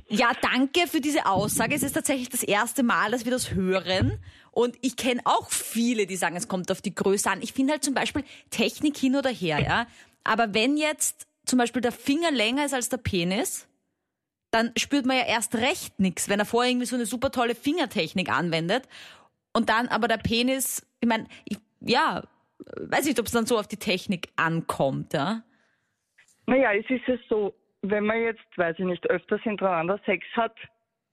Ja, 0.09 0.33
danke 0.41 0.89
für 0.89 1.01
diese 1.01 1.27
Aussage. 1.27 1.75
Es 1.77 1.85
ist 1.85 1.93
tatsächlich 1.93 2.29
das 2.29 2.43
erste 2.43 2.83
Mal, 2.83 3.13
dass 3.13 3.25
wir 3.25 3.33
das 3.33 3.55
hören. 3.55 4.19
Und 4.51 4.77
ich 4.83 4.97
kenne 4.97 5.21
auch 5.25 5.51
viele, 5.51 6.07
die 6.07 6.17
sagen, 6.17 6.35
es 6.35 6.49
kommt 6.49 6.73
auf 6.73 6.83
die 6.83 6.95
Größe 6.95 7.31
an. 7.31 7.41
Ich 7.41 7.53
finde 7.53 7.75
halt 7.75 7.85
zum 7.85 7.95
Beispiel 7.95 8.25
Technik 8.51 8.97
hin 8.97 9.15
oder 9.15 9.31
her, 9.31 9.61
ja. 9.61 9.87
Aber 10.25 10.55
wenn 10.55 10.77
jetzt 10.77 11.29
zum 11.45 11.59
Beispiel 11.59 11.83
der 11.83 11.93
Finger 11.93 12.33
länger 12.33 12.65
ist 12.65 12.75
als 12.75 12.89
der 12.89 12.97
Penis, 12.97 13.69
dann 14.51 14.73
spürt 14.77 15.07
man 15.07 15.17
ja 15.17 15.27
erst 15.27 15.57
recht 15.57 15.99
nichts, 15.99 16.29
wenn 16.29 16.39
er 16.39 16.47
vorher 16.47 16.71
irgendwie 16.71 16.87
so 16.87 16.97
eine 16.97 17.07
super 17.07 17.31
tolle 17.31 17.55
Fingertechnik 17.55 18.31
anwendet. 18.31 18.89
Und 19.53 19.69
dann 19.69 19.89
aber 19.89 20.09
der 20.09 20.19
Penis, 20.19 20.87
ich 21.01 21.09
meine, 21.09 21.27
ich, 21.45 21.59
ja, 21.81 22.23
weiß 22.81 23.07
nicht, 23.07 23.19
ob 23.19 23.27
es 23.27 23.33
dann 23.33 23.47
so 23.47 23.59
auf 23.59 23.69
die 23.69 23.79
Technik 23.79 24.29
ankommt, 24.37 25.13
ja. 25.13 25.43
Naja, 26.47 26.73
es 26.75 26.89
ist 26.89 27.07
ja 27.07 27.17
so, 27.29 27.55
wenn 27.83 28.07
man 28.07 28.21
jetzt, 28.21 28.45
weiß 28.57 28.79
ich 28.79 28.85
nicht, 28.85 29.09
öfters 29.11 29.43
hintereinander 29.43 30.01
Sex 30.05 30.25
hat, 30.35 30.55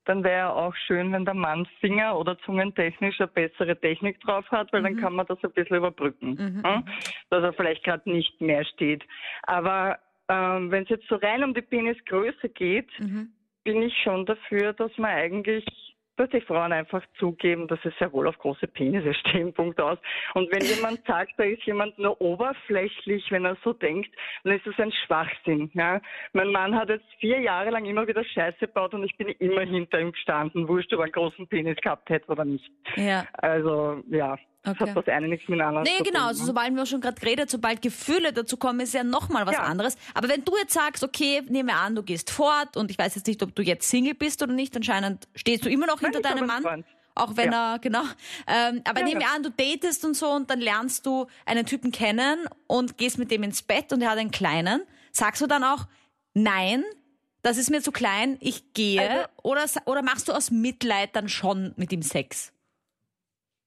dann 0.05 0.23
wäre 0.23 0.37
ja 0.37 0.53
auch 0.53 0.75
schön, 0.75 1.11
wenn 1.13 1.25
der 1.25 1.33
Mann 1.33 1.65
Finger- 1.79 2.17
oder 2.17 2.37
Zungentechnisch 2.39 3.19
eine 3.19 3.27
bessere 3.27 3.79
Technik 3.79 4.19
drauf 4.21 4.45
hat, 4.51 4.73
weil 4.73 4.83
dann 4.83 4.97
kann 4.97 5.13
man 5.13 5.25
das 5.27 5.39
ein 5.43 5.51
bisschen 5.51 5.77
überbrücken. 5.77 6.61
ja? 6.63 6.83
Dass 7.29 7.43
er 7.43 7.53
vielleicht 7.53 7.83
gerade 7.83 8.09
nicht 8.09 8.39
mehr 8.41 8.65
steht. 8.65 9.03
Aber 9.43 9.99
ähm, 10.29 10.71
wenn 10.71 10.83
es 10.83 10.89
jetzt 10.89 11.07
so 11.07 11.15
rein 11.15 11.43
um 11.43 11.53
die 11.53 11.61
Penisgröße 11.61 12.49
geht, 12.49 12.89
bin 13.63 13.81
ich 13.81 13.95
schon 14.03 14.25
dafür, 14.25 14.73
dass 14.73 14.91
man 14.97 15.11
eigentlich, 15.11 15.65
dass 16.15 16.29
die 16.29 16.41
Frauen 16.41 16.71
einfach 16.71 17.03
zugeben, 17.17 17.67
dass 17.67 17.81
sie 17.81 17.91
sehr 17.97 18.11
wohl 18.13 18.27
auf 18.27 18.37
große 18.37 18.67
Penisse 18.67 19.13
stehen, 19.25 19.53
Punkt 19.53 19.79
aus. 19.81 19.97
Und 20.33 20.51
wenn 20.51 20.65
jemand 20.67 21.03
sagt, 21.07 21.33
da 21.37 21.43
ist 21.43 21.63
jemand 21.63 21.97
nur 21.97 22.19
oberflächlich, 22.21 23.31
wenn 23.31 23.45
er 23.45 23.57
so 23.63 23.73
denkt, 23.73 24.13
dann 24.43 24.53
ist 24.53 24.65
das 24.65 24.79
ein 24.79 24.91
Schwachsinn. 25.05 25.71
Ja? 25.73 26.01
Mein 26.33 26.51
Mann 26.51 26.75
hat 26.75 26.89
jetzt 26.89 27.07
vier 27.19 27.39
Jahre 27.39 27.71
lang 27.71 27.85
immer 27.85 28.07
wieder 28.07 28.23
Scheiße 28.23 28.59
gebaut 28.59 28.93
und 28.93 29.03
ich 29.03 29.15
bin 29.17 29.29
immer 29.29 29.61
hinter 29.61 29.99
ihm 29.99 30.11
gestanden, 30.11 30.67
wurscht, 30.67 30.93
ob 30.93 30.99
er 30.99 31.03
einen 31.05 31.13
großen 31.13 31.47
Penis 31.47 31.77
gehabt 31.81 32.09
hätte 32.09 32.31
oder 32.31 32.45
nicht. 32.45 32.69
Ja. 32.95 33.25
Also, 33.33 34.03
ja, 34.09 34.37
das 34.63 34.79
Okay. 34.79 34.89
hat 34.91 35.07
das 35.07 35.13
eine 35.13 35.27
nichts 35.27 35.47
mit 35.49 35.59
dem 35.59 35.65
anderen 35.67 35.83
Nee, 35.83 35.97
zu 35.97 36.03
genau. 36.03 36.27
Also, 36.27 36.41
ne? 36.41 36.47
sobald 36.47 36.73
wir 36.73 36.85
schon 36.85 37.01
gerade 37.01 37.19
geredet, 37.19 37.49
sobald 37.49 37.81
Gefühle 37.81 38.31
dazu 38.33 38.57
kommen, 38.57 38.79
ist 38.79 38.93
ja 38.93 39.03
nochmal 39.03 39.45
was 39.45 39.53
Ja. 39.55 39.63
anderes. 39.63 39.97
Aber 40.13 40.29
wenn 40.29 40.43
du 40.45 40.55
jetzt 40.57 40.73
sagst, 40.73 41.03
okay, 41.03 41.41
nehmen 41.49 41.69
wir 41.69 41.75
an, 41.75 41.95
du 41.95 42.03
gehst 42.03 42.31
fort 42.31 42.77
und 42.77 42.89
ich 42.89 42.97
weiß 42.97 43.15
jetzt 43.15 43.27
nicht, 43.27 43.43
ob 43.43 43.53
du 43.55 43.61
jetzt 43.61 43.89
Single 43.89 44.13
bist 44.13 44.41
oder 44.41 44.53
nicht, 44.53 44.75
anscheinend 44.75 45.27
stehst 45.35 45.65
du 45.65 45.69
immer 45.69 45.85
noch 45.85 45.99
hinter 45.99 46.19
ich 46.19 46.25
habe 46.25 46.35
deinem 46.37 46.47
Mann. 46.47 46.63
Freund. 46.63 46.85
Auch 47.15 47.35
wenn 47.35 47.51
er, 47.53 47.77
genau. 47.79 48.01
Ähm, 48.47 48.81
aber 48.85 49.01
Ja, 49.01 49.05
nehmen 49.05 49.19
wir 49.21 49.27
ja. 49.27 49.35
an, 49.35 49.43
du 49.43 49.51
datest 49.51 50.03
und 50.05 50.15
so 50.15 50.29
und 50.31 50.49
dann 50.49 50.59
lernst 50.61 51.05
du 51.05 51.27
einen 51.45 51.65
Typen 51.65 51.91
kennen 51.91 52.39
und 52.65 52.97
gehst 52.97 53.19
mit 53.19 53.29
dem 53.31 53.43
ins 53.43 53.61
Bett 53.61 53.91
und 53.93 54.01
er 54.01 54.11
hat 54.11 54.17
einen 54.17 54.31
kleinen. 54.31 54.81
Sagst 55.11 55.41
du 55.41 55.45
dann 55.47 55.63
auch, 55.63 55.85
nein, 56.33 56.83
das 57.43 57.57
ist 57.57 57.69
mir 57.69 57.81
zu 57.81 57.91
klein, 57.91 58.37
ich 58.39 58.73
gehe? 58.73 59.01
Also- 59.01 59.25
oder, 59.43 59.65
oder 59.91 60.01
machst 60.01 60.29
du 60.29 60.31
aus 60.31 60.49
Mitleid 60.51 61.15
dann 61.17 61.27
schon 61.27 61.73
mit 61.75 61.91
ihm 61.91 62.01
Sex? 62.01 62.52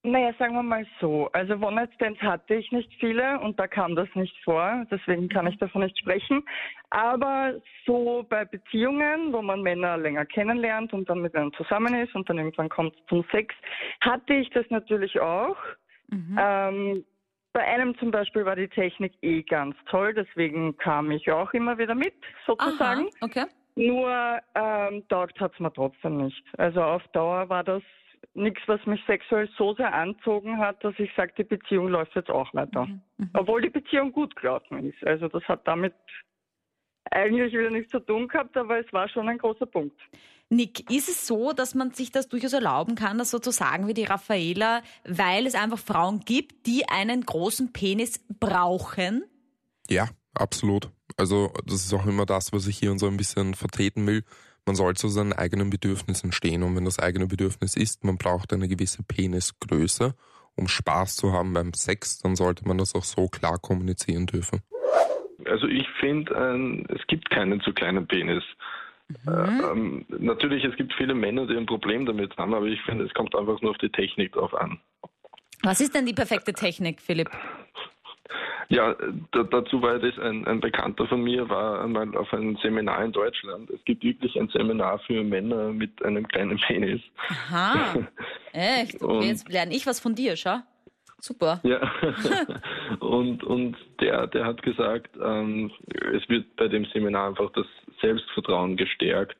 Naja, 0.07 0.33
sagen 0.39 0.55
wir 0.55 0.63
mal 0.63 0.85
so. 1.01 1.29
Also 1.33 1.55
One-Night-Stands 1.55 2.21
hatte 2.21 2.55
ich 2.55 2.71
nicht 2.71 2.89
viele 2.97 3.39
und 3.41 3.59
da 3.59 3.67
kam 3.67 3.93
das 3.93 4.07
nicht 4.15 4.33
vor. 4.45 4.85
Deswegen 4.89 5.27
kann 5.27 5.47
ich 5.47 5.57
davon 5.57 5.83
nicht 5.83 5.99
sprechen. 5.99 6.43
Aber 6.91 7.55
so 7.85 8.25
bei 8.29 8.45
Beziehungen, 8.45 9.33
wo 9.33 9.41
man 9.41 9.61
Männer 9.61 9.97
länger 9.97 10.25
kennenlernt 10.25 10.93
und 10.93 11.09
dann 11.09 11.19
mit 11.19 11.35
einem 11.35 11.51
zusammen 11.53 11.93
ist 11.93 12.15
und 12.15 12.29
dann 12.29 12.37
irgendwann 12.37 12.69
kommt 12.69 12.95
es 12.95 13.05
zum 13.07 13.25
Sex, 13.31 13.53
hatte 13.99 14.33
ich 14.33 14.49
das 14.51 14.65
natürlich 14.69 15.19
auch. 15.19 15.57
Ähm, 16.39 17.03
bei 17.51 17.65
einem 17.65 17.97
zum 17.97 18.11
Beispiel 18.11 18.45
war 18.45 18.55
die 18.55 18.69
Technik 18.69 19.13
eh 19.21 19.41
ganz 19.41 19.75
toll, 19.89 20.13
deswegen 20.13 20.77
kam 20.77 21.11
ich 21.11 21.29
auch 21.29 21.51
immer 21.53 21.77
wieder 21.77 21.95
mit, 21.95 22.13
sozusagen. 22.45 23.09
Aha, 23.19 23.25
okay. 23.25 23.45
Nur 23.75 24.39
ähm, 24.55 25.05
taugt 25.09 25.37
hat 25.41 25.53
es 25.53 25.59
mir 25.59 25.73
trotzdem 25.73 26.17
nicht. 26.17 26.43
Also 26.57 26.81
auf 26.81 27.05
Dauer 27.09 27.49
war 27.49 27.63
das 27.63 27.83
nichts, 28.37 28.61
was 28.67 28.85
mich 28.85 29.01
sexuell 29.05 29.49
so 29.57 29.73
sehr 29.75 29.93
anzogen 29.93 30.57
hat, 30.57 30.83
dass 30.83 30.93
ich 30.97 31.11
sage, 31.15 31.33
die 31.37 31.43
Beziehung 31.43 31.89
läuft 31.89 32.15
jetzt 32.15 32.29
auch 32.29 32.53
weiter. 32.53 32.87
Obwohl 33.33 33.61
die 33.61 33.69
Beziehung 33.69 34.11
gut 34.11 34.35
gelaufen 34.35 34.89
ist. 34.89 35.05
Also 35.05 35.27
das 35.27 35.43
hat 35.43 35.67
damit 35.67 35.93
eigentlich 37.11 37.53
wieder 37.53 37.69
nichts 37.69 37.91
zu 37.91 37.99
tun 37.99 38.27
gehabt, 38.27 38.55
aber 38.57 38.79
es 38.79 38.91
war 38.93 39.09
schon 39.09 39.27
ein 39.29 39.37
großer 39.37 39.65
Punkt. 39.65 39.99
Nick, 40.49 40.89
ist 40.89 41.09
es 41.09 41.27
so, 41.27 41.51
dass 41.51 41.75
man 41.75 41.91
sich 41.91 42.11
das 42.11 42.29
durchaus 42.29 42.53
erlauben 42.53 42.95
kann, 42.95 43.17
das 43.17 43.31
sozusagen 43.31 43.87
wie 43.87 43.93
die 43.93 44.05
Raffaela, 44.05 44.81
weil 45.05 45.45
es 45.45 45.55
einfach 45.55 45.79
Frauen 45.79 46.21
gibt, 46.21 46.65
die 46.67 46.87
einen 46.87 47.25
großen 47.25 47.73
Penis 47.73 48.25
brauchen? 48.39 49.25
Ja, 49.89 50.07
absolut. 50.33 50.89
Also 51.17 51.51
das 51.65 51.85
ist 51.85 51.93
auch 51.93 52.05
immer 52.05 52.25
das, 52.25 52.53
was 52.53 52.67
ich 52.67 52.77
hier 52.77 52.97
so 52.97 53.07
ein 53.07 53.17
bisschen 53.17 53.55
vertreten 53.55 54.07
will. 54.07 54.23
Man 54.67 54.75
soll 54.75 54.95
zu 54.95 55.07
seinen 55.07 55.31
eigenen 55.31 55.69
Bedürfnissen 55.69 56.33
stehen 56.33 56.61
und 56.61 56.75
wenn 56.75 56.83
das 56.83 56.99
eigene 56.99 57.25
Bedürfnis 57.25 57.77
ist, 57.77 58.03
man 58.03 58.17
braucht 58.17 58.51
eine 58.51 58.67
gewisse 58.67 59.01
Penisgröße, 59.01 60.13
um 60.57 60.67
Spaß 60.67 61.15
zu 61.15 61.31
haben 61.31 61.53
beim 61.53 61.73
Sex, 61.73 62.19
dann 62.19 62.35
sollte 62.35 62.67
man 62.67 62.77
das 62.77 62.93
auch 62.93 63.03
so 63.03 63.29
klar 63.29 63.59
kommunizieren 63.59 64.25
dürfen. 64.25 64.59
Also 65.45 65.67
ich 65.67 65.87
finde, 66.01 66.33
ähm, 66.33 66.85
es 66.89 66.99
gibt 67.07 67.29
keinen 67.29 67.61
zu 67.61 67.71
kleinen 67.71 68.05
Penis. 68.07 68.43
Äh, 69.25 69.31
ähm, 69.31 70.05
natürlich, 70.09 70.65
es 70.65 70.75
gibt 70.75 70.93
viele 70.95 71.13
Männer, 71.13 71.47
die 71.47 71.55
ein 71.55 71.65
Problem 71.65 72.05
damit 72.05 72.35
haben, 72.35 72.53
aber 72.53 72.65
ich 72.65 72.81
finde, 72.81 73.05
es 73.05 73.13
kommt 73.13 73.35
einfach 73.35 73.61
nur 73.61 73.71
auf 73.71 73.77
die 73.77 73.89
Technik 73.89 74.33
drauf 74.33 74.53
an. 74.53 74.81
Was 75.63 75.79
ist 75.79 75.95
denn 75.95 76.05
die 76.05 76.13
perfekte 76.13 76.51
Technik, 76.51 76.99
Philipp? 76.99 77.29
Ja, 78.69 78.95
da, 79.31 79.43
dazu 79.43 79.81
war 79.81 79.99
das 79.99 80.17
ein, 80.19 80.45
ein 80.45 80.59
Bekannter 80.59 81.07
von 81.07 81.23
mir, 81.23 81.47
war 81.49 81.83
einmal 81.83 82.15
auf 82.17 82.33
einem 82.33 82.57
Seminar 82.57 83.03
in 83.05 83.11
Deutschland. 83.11 83.69
Es 83.69 83.83
gibt 83.85 84.03
wirklich 84.03 84.37
ein 84.39 84.49
Seminar 84.49 84.99
für 84.99 85.23
Männer 85.23 85.71
mit 85.71 86.03
einem 86.03 86.27
kleinen 86.27 86.57
Penis. 86.57 87.01
Aha, 87.29 87.95
echt? 88.53 89.01
Und- 89.01 89.23
jetzt 89.23 89.49
lerne 89.49 89.73
ich 89.75 89.85
was 89.87 89.99
von 89.99 90.15
dir, 90.15 90.35
schau. 90.35 90.57
Super. 91.19 91.59
Ja, 91.63 91.79
und, 92.99 93.43
und 93.43 93.75
der, 93.99 94.27
der 94.27 94.45
hat 94.45 94.61
gesagt, 94.61 95.09
ähm, 95.19 95.71
es 96.13 96.27
wird 96.29 96.55
bei 96.57 96.67
dem 96.67 96.85
Seminar 96.85 97.29
einfach 97.29 97.51
das 97.53 97.65
Selbstvertrauen 98.01 98.77
gestärkt. 98.77 99.35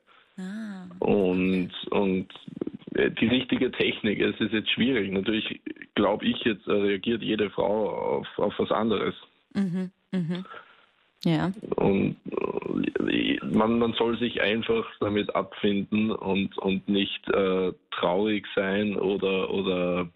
Und, 0.99 1.71
und 1.89 2.27
äh, 2.29 2.76
die 2.97 3.27
richtige 3.27 3.71
Technik, 3.71 4.19
es 4.21 4.39
ist 4.39 4.53
jetzt 4.53 4.71
schwierig. 4.71 5.11
Natürlich 5.11 5.61
glaube 5.95 6.25
ich 6.25 6.39
jetzt, 6.43 6.67
äh, 6.67 6.71
reagiert 6.71 7.21
jede 7.21 7.49
Frau 7.49 7.89
auf, 8.17 8.27
auf 8.39 8.53
was 8.57 8.71
anderes. 8.71 9.15
Ja. 11.23 11.51
Und 11.75 12.15
äh, 13.09 13.39
man, 13.43 13.79
man 13.79 13.93
soll 13.93 14.17
sich 14.19 14.41
einfach 14.41 14.85
damit 14.99 15.33
abfinden 15.35 16.11
und, 16.11 16.57
und 16.57 16.87
nicht 16.87 17.27
äh, 17.29 17.73
traurig 17.91 18.45
sein 18.55 18.95
oder, 18.95 19.49
oder, 19.51 20.09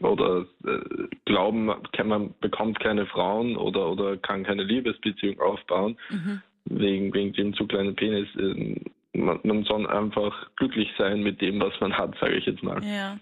oder 0.00 0.46
äh, 0.64 0.80
glauben, 1.24 1.66
man, 1.66 1.82
kann- 1.92 2.08
man 2.08 2.34
bekommt 2.40 2.78
keine 2.80 3.06
Frauen 3.06 3.56
oder, 3.56 3.90
oder 3.90 4.16
kann 4.16 4.44
keine 4.44 4.62
Liebesbeziehung 4.62 5.40
aufbauen 5.40 5.96
wegen, 6.66 7.12
wegen 7.12 7.32
dem 7.32 7.54
zu 7.54 7.66
kleinen 7.66 7.96
Penis. 7.96 8.28
Ähm, 8.38 8.76
Man, 9.12 9.40
man 9.42 9.64
soll 9.64 9.88
einfach 9.88 10.32
glücklich 10.56 10.88
sein 10.96 11.22
mit 11.22 11.40
dem, 11.40 11.60
was 11.60 11.72
man 11.80 11.96
hat, 11.96 12.14
sage 12.20 12.36
ich 12.36 12.46
jetzt 12.46 12.62
mal. 12.62 12.82
Ja. 12.84 13.18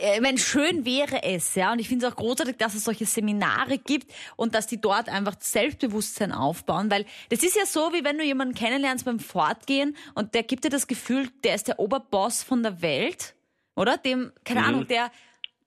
Äh, 0.00 0.16
Ich 0.16 0.20
meine, 0.20 0.38
schön 0.38 0.84
wäre 0.84 1.22
es, 1.22 1.54
ja. 1.54 1.72
Und 1.72 1.78
ich 1.78 1.88
finde 1.88 2.06
es 2.06 2.12
auch 2.12 2.16
großartig, 2.16 2.56
dass 2.56 2.74
es 2.74 2.84
solche 2.84 3.06
Seminare 3.06 3.78
gibt 3.78 4.12
und 4.36 4.54
dass 4.54 4.66
die 4.66 4.80
dort 4.80 5.08
einfach 5.08 5.36
Selbstbewusstsein 5.38 6.32
aufbauen, 6.32 6.90
weil 6.90 7.06
das 7.30 7.42
ist 7.42 7.56
ja 7.56 7.66
so, 7.66 7.92
wie 7.92 8.04
wenn 8.04 8.18
du 8.18 8.24
jemanden 8.24 8.54
kennenlernst 8.54 9.04
beim 9.04 9.20
Fortgehen 9.20 9.96
und 10.14 10.34
der 10.34 10.42
gibt 10.42 10.64
dir 10.64 10.70
das 10.70 10.86
Gefühl, 10.86 11.28
der 11.44 11.54
ist 11.54 11.68
der 11.68 11.78
Oberboss 11.78 12.42
von 12.42 12.62
der 12.62 12.82
Welt, 12.82 13.34
oder? 13.76 13.96
Dem, 13.96 14.32
keine 14.44 14.64
Ahnung, 14.64 14.86
der, 14.88 15.10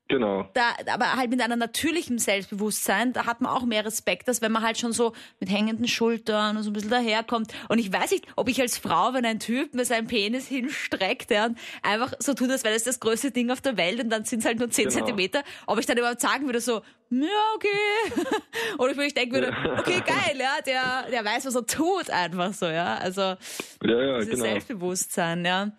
Genau. 0.08 0.48
da, 0.54 0.74
aber 0.94 1.16
halt 1.16 1.32
mit 1.32 1.42
einem 1.42 1.58
natürlichen 1.58 2.20
Selbstbewusstsein, 2.20 3.12
da 3.14 3.26
hat 3.26 3.42
man 3.42 3.52
auch 3.52 3.64
mehr 3.64 3.84
Respekt, 3.86 4.28
als 4.28 4.40
wenn 4.42 4.52
man 4.52 4.62
halt 4.62 4.78
schon 4.78 4.94
so 4.94 5.14
mit 5.40 5.50
hängenden 5.50 5.88
Schultern 5.88 6.58
und 6.58 6.64
so 6.64 6.70
ein 6.70 6.74
bisschen 6.74 6.92
daherkommt. 6.92 7.52
Und 7.70 7.80
ich 7.80 7.92
weiß 7.92 8.12
nicht, 8.12 8.28
ob 8.36 8.48
ich 8.48 8.62
als 8.62 8.78
Frau, 8.78 9.14
wenn 9.14 9.26
ein 9.26 9.40
Typ 9.40 9.74
mir 9.74 9.84
seinen 9.84 10.06
Penis 10.06 10.48
hinstreckt, 10.48 11.32
ja, 11.32 11.46
und 11.48 11.58
einfach 11.82 12.14
so 12.20 12.36
tut, 12.36 12.52
als 12.52 12.64
wäre 12.64 12.76
das 12.76 12.84
das 12.84 13.00
größte 13.00 13.32
Ding 13.32 13.50
auf 13.50 13.62
der 13.62 13.78
Welt 13.78 14.00
und 14.04 14.10
dann 14.12 14.26
sind 14.26 14.40
es 14.40 14.46
halt 14.46 14.60
nur 14.60 14.70
10 14.70 14.86
Genau. 14.90 14.96
Zentimeter, 14.98 15.42
ob 15.66 15.80
ich 15.80 15.88
dann 15.88 15.98
überhaupt 15.98 16.22
sagen 16.22 16.46
würde 16.46 16.62
so, 16.62 16.82
ja, 17.10 17.28
okay. 17.56 18.22
Oder 18.78 18.92
ich 18.92 18.98
wirklich 18.98 19.14
denken 19.16 19.34
würde, 19.34 19.56
okay, 19.80 20.02
geil, 20.06 20.38
ja, 20.40 20.62
der, 20.66 21.10
der 21.12 21.26
weiß, 21.26 21.46
was 21.48 21.56
er 21.56 21.66
tut, 21.66 22.10
einfach 22.12 22.54
so, 22.54 22.68
ja. 22.68 22.96
Also, 22.98 23.22
Ja, 23.22 23.38
ja, 23.84 24.18
dieses 24.20 24.32
genau. 24.36 24.44
Selbstbewusstsein, 24.44 25.46
ja. 25.46 25.72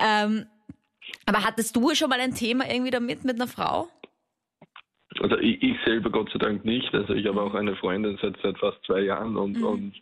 Ähm, 0.00 0.46
aber 1.26 1.44
hattest 1.44 1.76
du 1.76 1.94
schon 1.94 2.08
mal 2.08 2.20
ein 2.20 2.34
Thema 2.34 2.64
irgendwie 2.68 2.90
damit 2.90 3.24
mit 3.24 3.36
einer 3.36 3.48
Frau? 3.48 3.88
Also 5.20 5.36
ich, 5.38 5.62
ich 5.62 5.76
selber 5.84 6.10
Gott 6.10 6.30
sei 6.32 6.38
Dank 6.38 6.64
nicht. 6.64 6.92
Also 6.94 7.12
ich 7.14 7.26
habe 7.26 7.40
auch 7.40 7.54
eine 7.54 7.76
Freundin 7.76 8.18
seit, 8.22 8.34
seit 8.42 8.58
fast 8.58 8.78
zwei 8.86 9.00
Jahren 9.00 9.36
und, 9.36 9.62
und 9.62 9.92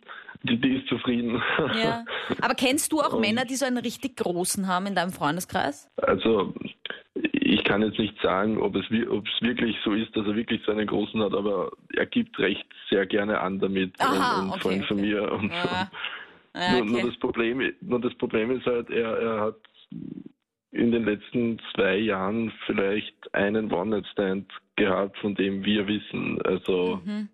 die, 0.43 0.59
die 0.59 0.77
ist 0.77 0.87
zufrieden. 0.87 1.33
Mhm. 1.33 1.77
Ja. 1.81 2.05
Aber 2.41 2.55
kennst 2.55 2.91
du 2.91 3.01
auch 3.01 3.13
Und- 3.13 3.21
Männer, 3.21 3.45
die 3.45 3.55
so 3.55 3.65
einen 3.65 3.77
richtig 3.77 4.17
großen 4.17 4.67
haben 4.67 4.87
in 4.87 4.95
deinem 4.95 5.11
Freundeskreis? 5.11 5.89
Also 5.97 6.53
ich 7.13 7.63
kann 7.65 7.81
jetzt 7.81 7.99
nicht 7.99 8.15
sagen, 8.21 8.57
ob 8.57 8.75
es, 8.75 8.85
ob 9.09 9.27
es 9.27 9.41
wirklich 9.41 9.75
so 9.83 9.91
ist, 9.93 10.15
dass 10.15 10.25
er 10.25 10.35
wirklich 10.35 10.61
so 10.65 10.71
einen 10.71 10.87
großen 10.87 11.21
hat, 11.21 11.33
aber 11.33 11.71
er 11.93 12.05
gibt 12.05 12.39
recht 12.39 12.65
sehr 12.89 13.05
gerne 13.05 13.41
an 13.41 13.59
damit. 13.59 13.99
Aha, 13.99 14.39
ein, 14.39 14.45
ein 14.45 14.49
okay, 14.51 14.59
Freund 14.61 14.85
von 14.85 14.97
okay. 14.97 15.05
mir. 15.07 15.31
Und, 15.31 15.51
Ja. 15.51 15.91
Ja, 16.53 16.71
nur, 16.73 16.85
nur, 16.85 16.97
okay. 16.99 17.07
das 17.07 17.19
Problem, 17.19 17.73
nur 17.79 18.01
das 18.01 18.13
Problem 18.15 18.51
ist 18.51 18.65
halt, 18.65 18.89
er, 18.89 19.17
er 19.17 19.41
hat 19.41 19.55
in 20.71 20.91
den 20.91 21.05
letzten 21.05 21.59
zwei 21.73 21.97
Jahren 21.97 22.51
vielleicht 22.65 23.33
einen 23.33 23.71
One-Night-Stand 23.71 24.51
gehabt, 24.77 25.17
von 25.17 25.35
dem 25.35 25.65
wir 25.65 25.87
wissen. 25.87 26.41
Also 26.43 27.01
ich 27.05 27.07
Mhm. 27.07 27.29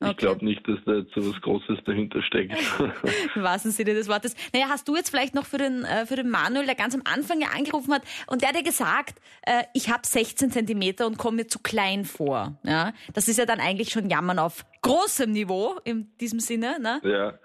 Okay. 0.00 0.14
glaube 0.16 0.44
nicht, 0.44 0.66
dass 0.68 0.78
da 0.84 0.94
jetzt 0.96 1.14
so 1.14 1.32
was 1.32 1.40
Großes 1.40 1.78
dahinter 1.86 2.20
steckt. 2.22 2.52
Im 3.34 3.42
wahrsten 3.42 3.70
Sinne 3.70 3.94
des 3.94 4.08
Wortes. 4.08 4.34
Naja, 4.52 4.66
hast 4.68 4.86
du 4.86 4.96
jetzt 4.96 5.08
vielleicht 5.08 5.34
noch 5.34 5.46
für 5.46 5.56
den, 5.56 5.84
äh, 5.84 6.04
für 6.04 6.16
den 6.16 6.28
Manuel, 6.28 6.66
der 6.66 6.74
ganz 6.74 6.94
am 6.94 7.02
Anfang 7.04 7.40
ja 7.40 7.48
angerufen 7.56 7.92
hat, 7.94 8.02
und 8.26 8.42
der 8.42 8.50
hat 8.50 8.56
ja 8.56 8.62
gesagt, 8.62 9.20
äh, 9.42 9.62
ich 9.72 9.90
habe 9.90 10.06
16 10.06 10.50
Zentimeter 10.50 11.06
und 11.06 11.16
komme 11.16 11.38
mir 11.38 11.46
zu 11.46 11.58
klein 11.60 12.04
vor. 12.04 12.58
Ja? 12.64 12.92
Das 13.14 13.28
ist 13.28 13.38
ja 13.38 13.46
dann 13.46 13.60
eigentlich 13.60 13.90
schon 13.90 14.10
Jammern 14.10 14.38
auf 14.38 14.66
großem 14.82 15.30
Niveau 15.30 15.78
in 15.84 16.14
diesem 16.18 16.40
Sinne, 16.40 16.78
ne? 16.80 17.00
ja. 17.04 17.38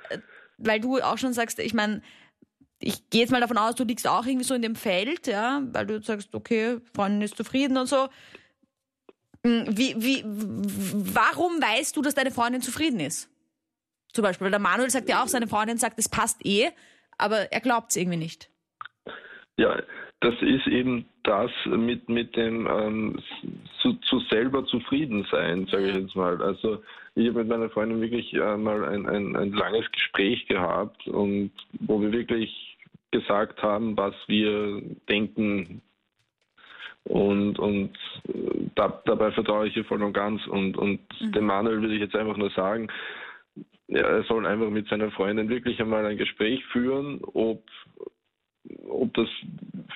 weil 0.58 0.82
du 0.82 1.00
auch 1.02 1.18
schon 1.18 1.34
sagst, 1.34 1.60
ich 1.60 1.74
meine, 1.74 2.02
ich 2.80 3.10
gehe 3.10 3.22
jetzt 3.22 3.32
mal 3.32 3.42
davon 3.42 3.58
aus, 3.58 3.76
du 3.76 3.84
liegst 3.84 4.08
auch 4.08 4.26
irgendwie 4.26 4.46
so 4.46 4.56
in 4.56 4.62
dem 4.62 4.76
Feld, 4.76 5.28
ja, 5.28 5.62
weil 5.74 5.86
du 5.86 6.02
sagst, 6.02 6.34
okay, 6.34 6.78
Freundin 6.96 7.22
ist 7.22 7.36
zufrieden 7.36 7.78
und 7.78 7.88
so. 7.88 8.08
Hm, 9.46 9.66
Wie, 9.70 9.96
wie, 9.98 10.24
warum 10.26 11.62
weißt 11.62 11.96
du, 11.96 12.02
dass 12.02 12.16
deine 12.16 12.32
Freundin 12.32 12.62
zufrieden 12.62 13.00
ist? 13.00 13.30
Zum 14.14 14.24
Beispiel, 14.24 14.46
weil 14.46 14.52
der 14.52 14.60
Manuel 14.60 14.90
sagt 14.90 15.10
ja 15.10 15.22
auch, 15.22 15.28
seine 15.28 15.48
Freundin 15.48 15.78
sagt, 15.78 16.00
es 16.00 16.10
passt 16.10 16.46
eh, 16.46 16.70
aber 17.18 17.52
er 17.52 17.60
glaubt 17.60 17.92
es 17.92 17.98
irgendwie 17.98 18.18
nicht. 18.18 18.50
Ja, 19.58 19.82
das 20.22 20.36
ist 20.42 20.68
eben 20.68 21.06
das 21.24 21.52
mit, 21.66 22.10
mit 22.10 22.36
dem 22.36 22.68
ähm, 22.68 23.22
zu, 23.82 23.94
zu 23.94 24.20
selber 24.22 24.66
zufrieden 24.66 25.28
sein, 25.32 25.68
sage 25.72 25.90
ich 25.90 25.96
jetzt 25.96 26.16
mal. 26.16 26.42
Also 26.42 26.82
ich 27.16 27.28
habe 27.28 27.40
mit 27.40 27.50
meiner 27.50 27.70
Freundin 27.70 28.02
wirklich 28.02 28.34
äh, 28.34 28.58
mal 28.58 28.84
ein, 28.86 29.06
ein, 29.06 29.36
ein 29.36 29.52
langes 29.52 29.90
Gespräch 29.92 30.48
gehabt 30.48 31.08
und 31.08 31.52
wo 31.80 32.02
wir 32.02 32.12
wirklich 32.12 32.69
gesagt 33.12 33.62
haben, 33.62 33.98
was 33.98 34.16
wir 34.28 34.82
denken. 35.08 35.82
Und, 37.04 37.58
und 37.58 37.98
äh, 38.28 38.70
da, 38.76 39.02
dabei 39.06 39.32
vertraue 39.32 39.68
ich 39.68 39.78
ihr 39.78 39.86
voll 39.86 40.04
und 40.04 40.14
ganz. 40.14 40.46
Und, 40.48 40.78
und 40.78 41.00
dem 41.22 41.46
Manuel 41.46 41.82
will 41.82 41.94
ich 41.94 42.02
jetzt 42.02 42.16
einfach 42.16 42.38
nur 42.38 42.52
sagen, 42.52 42.88
ja, 43.88 44.02
er 44.02 44.24
soll 44.24 44.46
einfach 44.46 44.70
mit 44.70 44.88
seiner 44.88 45.10
Freundin 45.12 45.50
wirklich 45.50 45.82
einmal 45.82 46.06
ein 46.06 46.18
Gespräch 46.18 46.64
führen, 46.68 47.22
ob 47.24 47.64
ob 48.88 49.14
das 49.14 49.28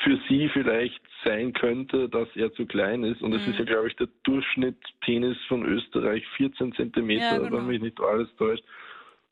für 0.04 0.20
sie 0.28 0.50
vielleicht 0.50 1.00
sein 1.24 1.54
könnte, 1.54 2.10
dass 2.10 2.28
er 2.36 2.52
zu 2.54 2.66
klein 2.66 3.04
ist. 3.04 3.22
Und 3.22 3.34
es 3.34 3.48
ist 3.48 3.60
ja, 3.60 3.66
glaube 3.66 3.88
ich, 3.88 3.96
der 3.96 4.08
Durchschnittpenis 4.24 5.38
von 5.48 5.66
Österreich 5.66 6.26
14 6.38 6.74
Zentimeter, 6.74 7.24
Ja, 7.24 7.38
genau. 7.38 7.58
wenn 7.58 7.68
mich 7.68 7.82
nicht 7.82 8.00
alles 8.02 8.34
täuscht. 8.36 8.64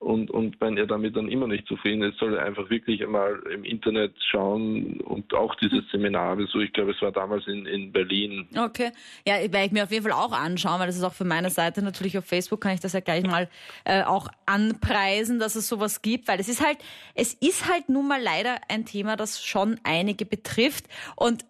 Und, 0.01 0.31
und 0.31 0.59
wenn 0.59 0.77
er 0.77 0.87
damit 0.87 1.15
dann 1.15 1.29
immer 1.29 1.45
nicht 1.45 1.67
zufrieden 1.67 2.01
ist, 2.01 2.17
soll 2.17 2.35
er 2.35 2.43
einfach 2.43 2.71
wirklich 2.71 3.03
einmal 3.03 3.39
im 3.53 3.63
Internet 3.63 4.15
schauen 4.31 4.99
und 5.01 5.31
auch 5.35 5.53
dieses 5.55 5.87
Seminar 5.91 6.39
so, 6.51 6.59
ich 6.59 6.73
glaube, 6.73 6.93
es 6.93 7.01
war 7.03 7.11
damals 7.11 7.45
in, 7.45 7.67
in 7.67 7.91
Berlin. 7.91 8.47
Okay. 8.57 8.91
Ja, 9.27 9.35
werde 9.35 9.65
ich 9.65 9.71
mir 9.71 9.83
auf 9.83 9.91
jeden 9.91 10.03
Fall 10.03 10.13
auch 10.13 10.31
anschauen, 10.31 10.79
weil 10.79 10.87
das 10.87 10.95
ist 10.97 11.03
auch 11.03 11.13
für 11.13 11.23
meine 11.23 11.51
Seite 11.51 11.83
natürlich 11.83 12.17
auf 12.17 12.25
Facebook, 12.25 12.61
kann 12.61 12.73
ich 12.73 12.79
das 12.79 12.93
ja 12.93 12.99
gleich 12.99 13.23
mal 13.27 13.47
äh, 13.85 14.01
auch 14.01 14.27
anpreisen, 14.47 15.37
dass 15.37 15.55
es 15.55 15.67
sowas 15.69 16.01
gibt, 16.01 16.27
weil 16.27 16.39
es 16.39 16.49
ist 16.49 16.65
halt, 16.65 16.79
es 17.13 17.35
ist 17.35 17.71
halt 17.71 17.87
nun 17.87 18.07
mal 18.07 18.19
leider 18.19 18.55
ein 18.69 18.85
Thema, 18.85 19.15
das 19.15 19.45
schon 19.45 19.79
einige 19.83 20.25
betrifft. 20.25 20.85
Und 21.15 21.45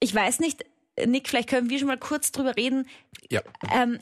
ich 0.00 0.12
weiß 0.12 0.40
nicht, 0.40 0.64
Nick, 1.06 1.28
vielleicht 1.28 1.48
können 1.48 1.70
wir 1.70 1.78
schon 1.78 1.86
mal 1.86 1.98
kurz 1.98 2.32
drüber 2.32 2.56
reden. 2.56 2.84
Ja. 3.30 3.42
Ähm, 3.72 4.00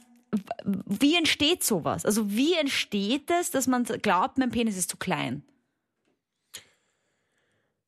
wie 0.64 1.16
entsteht 1.16 1.64
sowas? 1.64 2.04
Also 2.04 2.30
wie 2.30 2.54
entsteht 2.54 3.30
es, 3.30 3.50
dass 3.50 3.66
man 3.66 3.84
glaubt, 3.84 4.38
mein 4.38 4.50
Penis 4.50 4.76
ist 4.76 4.90
zu 4.90 4.96
klein? 4.96 5.42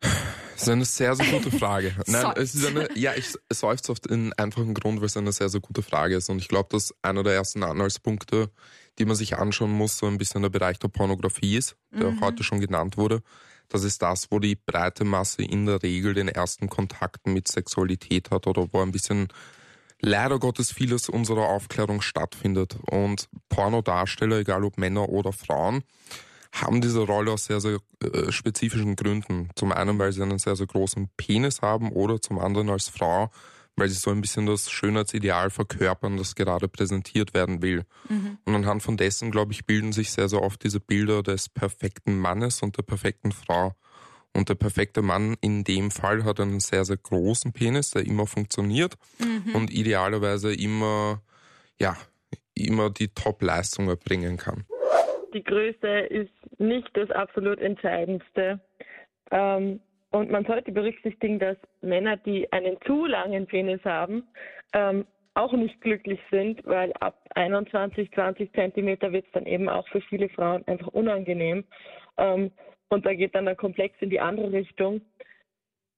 Das 0.00 0.68
ist 0.68 0.68
eine 0.68 0.84
sehr, 0.84 1.16
sehr 1.16 1.26
gute 1.26 1.50
Frage. 1.50 1.92
Nein, 2.06 2.34
es 2.36 2.54
ist 2.54 2.64
eine, 2.64 2.88
ja, 2.96 3.14
ich 3.14 3.34
seufze 3.52 3.90
oft 3.90 4.06
in 4.06 4.32
einfachen 4.34 4.74
Grund, 4.74 5.00
weil 5.00 5.06
es 5.06 5.16
eine 5.16 5.32
sehr, 5.32 5.48
sehr 5.48 5.60
gute 5.60 5.82
Frage 5.82 6.16
ist. 6.16 6.28
Und 6.30 6.38
ich 6.38 6.46
glaube, 6.46 6.68
dass 6.70 6.94
einer 7.02 7.24
der 7.24 7.34
ersten 7.34 7.64
Anhaltspunkte, 7.64 8.50
die 8.98 9.04
man 9.04 9.16
sich 9.16 9.36
anschauen 9.36 9.72
muss, 9.72 9.98
so 9.98 10.06
ein 10.06 10.18
bisschen 10.18 10.42
der 10.42 10.50
Bereich 10.50 10.78
der 10.78 10.88
Pornografie 10.88 11.56
ist, 11.56 11.76
der 11.90 12.12
mhm. 12.12 12.20
heute 12.20 12.44
schon 12.44 12.60
genannt 12.60 12.96
wurde. 12.96 13.22
Das 13.68 13.82
ist 13.82 14.02
das, 14.02 14.30
wo 14.30 14.38
die 14.38 14.54
breite 14.54 15.04
Masse 15.04 15.42
in 15.42 15.66
der 15.66 15.82
Regel 15.82 16.14
den 16.14 16.28
ersten 16.28 16.68
Kontakten 16.68 17.32
mit 17.32 17.48
Sexualität 17.48 18.30
hat 18.30 18.46
oder 18.46 18.72
wo 18.72 18.82
ein 18.82 18.92
bisschen 18.92 19.28
leider 20.02 20.38
Gottes 20.38 20.72
vieles 20.72 21.08
unserer 21.08 21.48
Aufklärung 21.48 22.02
stattfindet. 22.02 22.76
Und 22.90 23.28
Pornodarsteller, 23.48 24.40
egal 24.40 24.64
ob 24.64 24.76
Männer 24.76 25.08
oder 25.08 25.32
Frauen, 25.32 25.84
haben 26.52 26.82
diese 26.82 27.00
Rolle 27.00 27.32
aus 27.32 27.46
sehr, 27.46 27.60
sehr 27.60 27.78
äh, 28.02 28.30
spezifischen 28.30 28.96
Gründen. 28.96 29.48
Zum 29.56 29.72
einen, 29.72 29.98
weil 29.98 30.12
sie 30.12 30.22
einen 30.22 30.38
sehr, 30.38 30.56
sehr 30.56 30.66
großen 30.66 31.08
Penis 31.16 31.62
haben 31.62 31.90
oder 31.90 32.20
zum 32.20 32.38
anderen 32.38 32.68
als 32.68 32.88
Frau, 32.88 33.30
weil 33.76 33.88
sie 33.88 33.94
so 33.94 34.10
ein 34.10 34.20
bisschen 34.20 34.44
das 34.44 34.70
Schönheitsideal 34.70 35.48
verkörpern, 35.48 36.18
das 36.18 36.34
gerade 36.34 36.68
präsentiert 36.68 37.32
werden 37.32 37.62
will. 37.62 37.84
Mhm. 38.10 38.36
Und 38.44 38.54
anhand 38.54 38.82
von 38.82 38.98
dessen, 38.98 39.30
glaube 39.30 39.52
ich, 39.52 39.64
bilden 39.64 39.92
sich 39.92 40.10
sehr, 40.12 40.28
sehr 40.28 40.42
oft 40.42 40.62
diese 40.62 40.80
Bilder 40.80 41.22
des 41.22 41.48
perfekten 41.48 42.18
Mannes 42.18 42.60
und 42.60 42.76
der 42.76 42.82
perfekten 42.82 43.32
Frau. 43.32 43.74
Und 44.34 44.48
der 44.48 44.54
perfekte 44.54 45.02
Mann 45.02 45.36
in 45.42 45.64
dem 45.64 45.90
Fall 45.90 46.24
hat 46.24 46.40
einen 46.40 46.60
sehr, 46.60 46.84
sehr 46.84 46.96
großen 46.96 47.52
Penis, 47.52 47.90
der 47.90 48.06
immer 48.06 48.26
funktioniert 48.26 48.94
mhm. 49.18 49.54
und 49.54 49.70
idealerweise 49.70 50.54
immer, 50.54 51.20
ja, 51.78 51.96
immer 52.54 52.90
die 52.90 53.08
Top-Leistung 53.08 53.88
erbringen 53.88 54.38
kann. 54.38 54.64
Die 55.34 55.44
Größe 55.44 56.00
ist 56.10 56.32
nicht 56.58 56.88
das 56.94 57.10
absolut 57.10 57.58
Entscheidendste. 57.60 58.60
Ähm, 59.30 59.80
und 60.10 60.30
man 60.30 60.44
sollte 60.44 60.72
berücksichtigen, 60.72 61.38
dass 61.38 61.56
Männer, 61.80 62.18
die 62.18 62.50
einen 62.52 62.76
zu 62.86 63.06
langen 63.06 63.46
Penis 63.46 63.82
haben, 63.84 64.24
ähm, 64.74 65.06
auch 65.34 65.52
nicht 65.52 65.80
glücklich 65.80 66.20
sind, 66.30 66.60
weil 66.66 66.92
ab 67.00 67.18
21, 67.34 68.12
20 68.12 68.52
Zentimeter 68.52 69.12
wird 69.12 69.24
es 69.24 69.32
dann 69.32 69.46
eben 69.46 69.68
auch 69.68 69.88
für 69.88 70.02
viele 70.02 70.28
Frauen 70.28 70.66
einfach 70.68 70.88
unangenehm. 70.88 71.64
Ähm, 72.18 72.50
und 72.92 73.06
da 73.06 73.14
geht 73.14 73.34
dann 73.34 73.46
der 73.46 73.56
Komplex 73.56 73.96
in 74.00 74.10
die 74.10 74.20
andere 74.20 74.52
Richtung. 74.52 75.00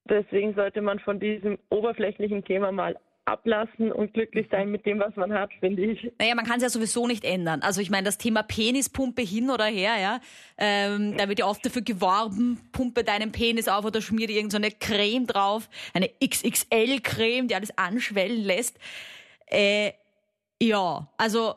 Deswegen 0.09 0.55
sollte 0.55 0.83
man 0.83 0.99
von 0.99 1.19
diesem 1.19 1.59
oberflächlichen 1.71 2.45
Thema 2.45 2.73
mal 2.73 2.97
ablassen 3.25 3.91
und 3.91 4.13
glücklich 4.13 4.47
sein 4.51 4.71
mit 4.71 4.85
dem, 4.85 5.01
was 5.01 5.17
man 5.17 5.33
hat, 5.33 5.51
finde 5.61 5.83
ich. 5.83 6.13
Naja, 6.19 6.35
man 6.35 6.45
kann 6.45 6.57
es 6.59 6.63
ja 6.63 6.69
sowieso 6.69 7.07
nicht 7.07 7.25
ändern. 7.25 7.63
Also 7.63 7.81
ich 7.81 7.89
meine, 7.89 8.05
das 8.05 8.19
Thema 8.19 8.43
Penispumpe 8.43 9.23
hin 9.23 9.49
oder 9.49 9.65
her, 9.65 9.95
ja, 9.99 10.21
ähm, 10.59 11.17
da 11.17 11.29
wird 11.29 11.39
ja 11.39 11.47
oft 11.47 11.65
dafür 11.65 11.81
geworben, 11.81 12.61
pumpe 12.73 13.03
deinen 13.03 13.33
Penis 13.33 13.67
auf 13.67 13.85
oder 13.85 14.03
schmier 14.03 14.27
dir 14.27 14.37
irgendeine 14.37 14.71
so 14.71 14.77
Creme 14.79 15.27
drauf, 15.27 15.71
eine 15.95 16.11
XXL-Creme, 16.23 17.49
die 17.49 17.55
alles 17.55 17.77
anschwellen 17.79 18.43
lässt. 18.43 18.79
Äh, 19.47 19.93
ja, 20.61 21.09
also 21.17 21.55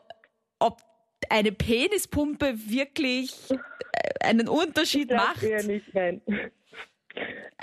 ob 0.58 0.87
eine 1.30 1.52
Penispumpe 1.52 2.54
wirklich 2.68 3.32
äh, 3.50 4.26
einen 4.26 4.48
Unterschied 4.48 5.10
ich 5.10 5.16
macht? 5.16 5.42
Eher 5.42 5.62
nicht, 5.64 5.94
nein. 5.94 6.20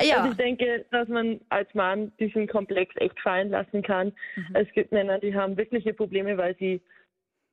Ja. 0.01 0.17
Also 0.17 0.31
ich 0.31 0.37
denke, 0.37 0.85
dass 0.91 1.07
man 1.07 1.39
als 1.49 1.73
Mann 1.73 2.11
diesen 2.19 2.47
Komplex 2.47 2.93
echt 2.97 3.19
fallen 3.21 3.49
lassen 3.49 3.81
kann. 3.81 4.11
Mhm. 4.35 4.55
Es 4.55 4.67
gibt 4.73 4.91
Männer, 4.91 5.19
die 5.19 5.33
haben 5.33 5.55
wirkliche 5.57 5.93
Probleme, 5.93 6.37
weil 6.37 6.55
sie 6.57 6.81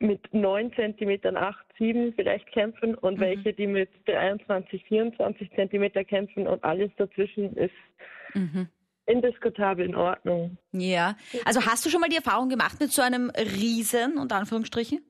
mit 0.01 0.21
9 0.35 0.73
cm 0.75 1.37
8, 1.37 1.65
7 1.79 2.13
vielleicht 2.15 2.51
kämpfen 2.53 2.97
und 2.97 3.19
mhm. 3.19 3.21
welche, 3.21 3.53
die 3.53 3.69
mit 3.69 3.91
23, 4.07 4.85
24 4.85 5.51
cm 5.55 6.07
kämpfen 6.07 6.47
und 6.49 6.63
alles 6.65 6.91
dazwischen 6.97 7.57
ist 7.57 7.71
mhm. 8.35 8.69
indiskutabel 9.07 9.87
in 9.87 9.95
Ordnung. 9.95 10.59
Ja, 10.73 11.17
also 11.45 11.65
hast 11.65 11.87
du 11.87 11.91
schon 11.91 12.01
mal 12.01 12.11
die 12.11 12.17
Erfahrung 12.17 12.49
gemacht 12.49 12.81
mit 12.81 12.91
so 12.91 13.03
einem 13.03 13.31
Riesen, 13.31 14.19
unter 14.19 14.37
Anführungsstrichen? 14.37 15.01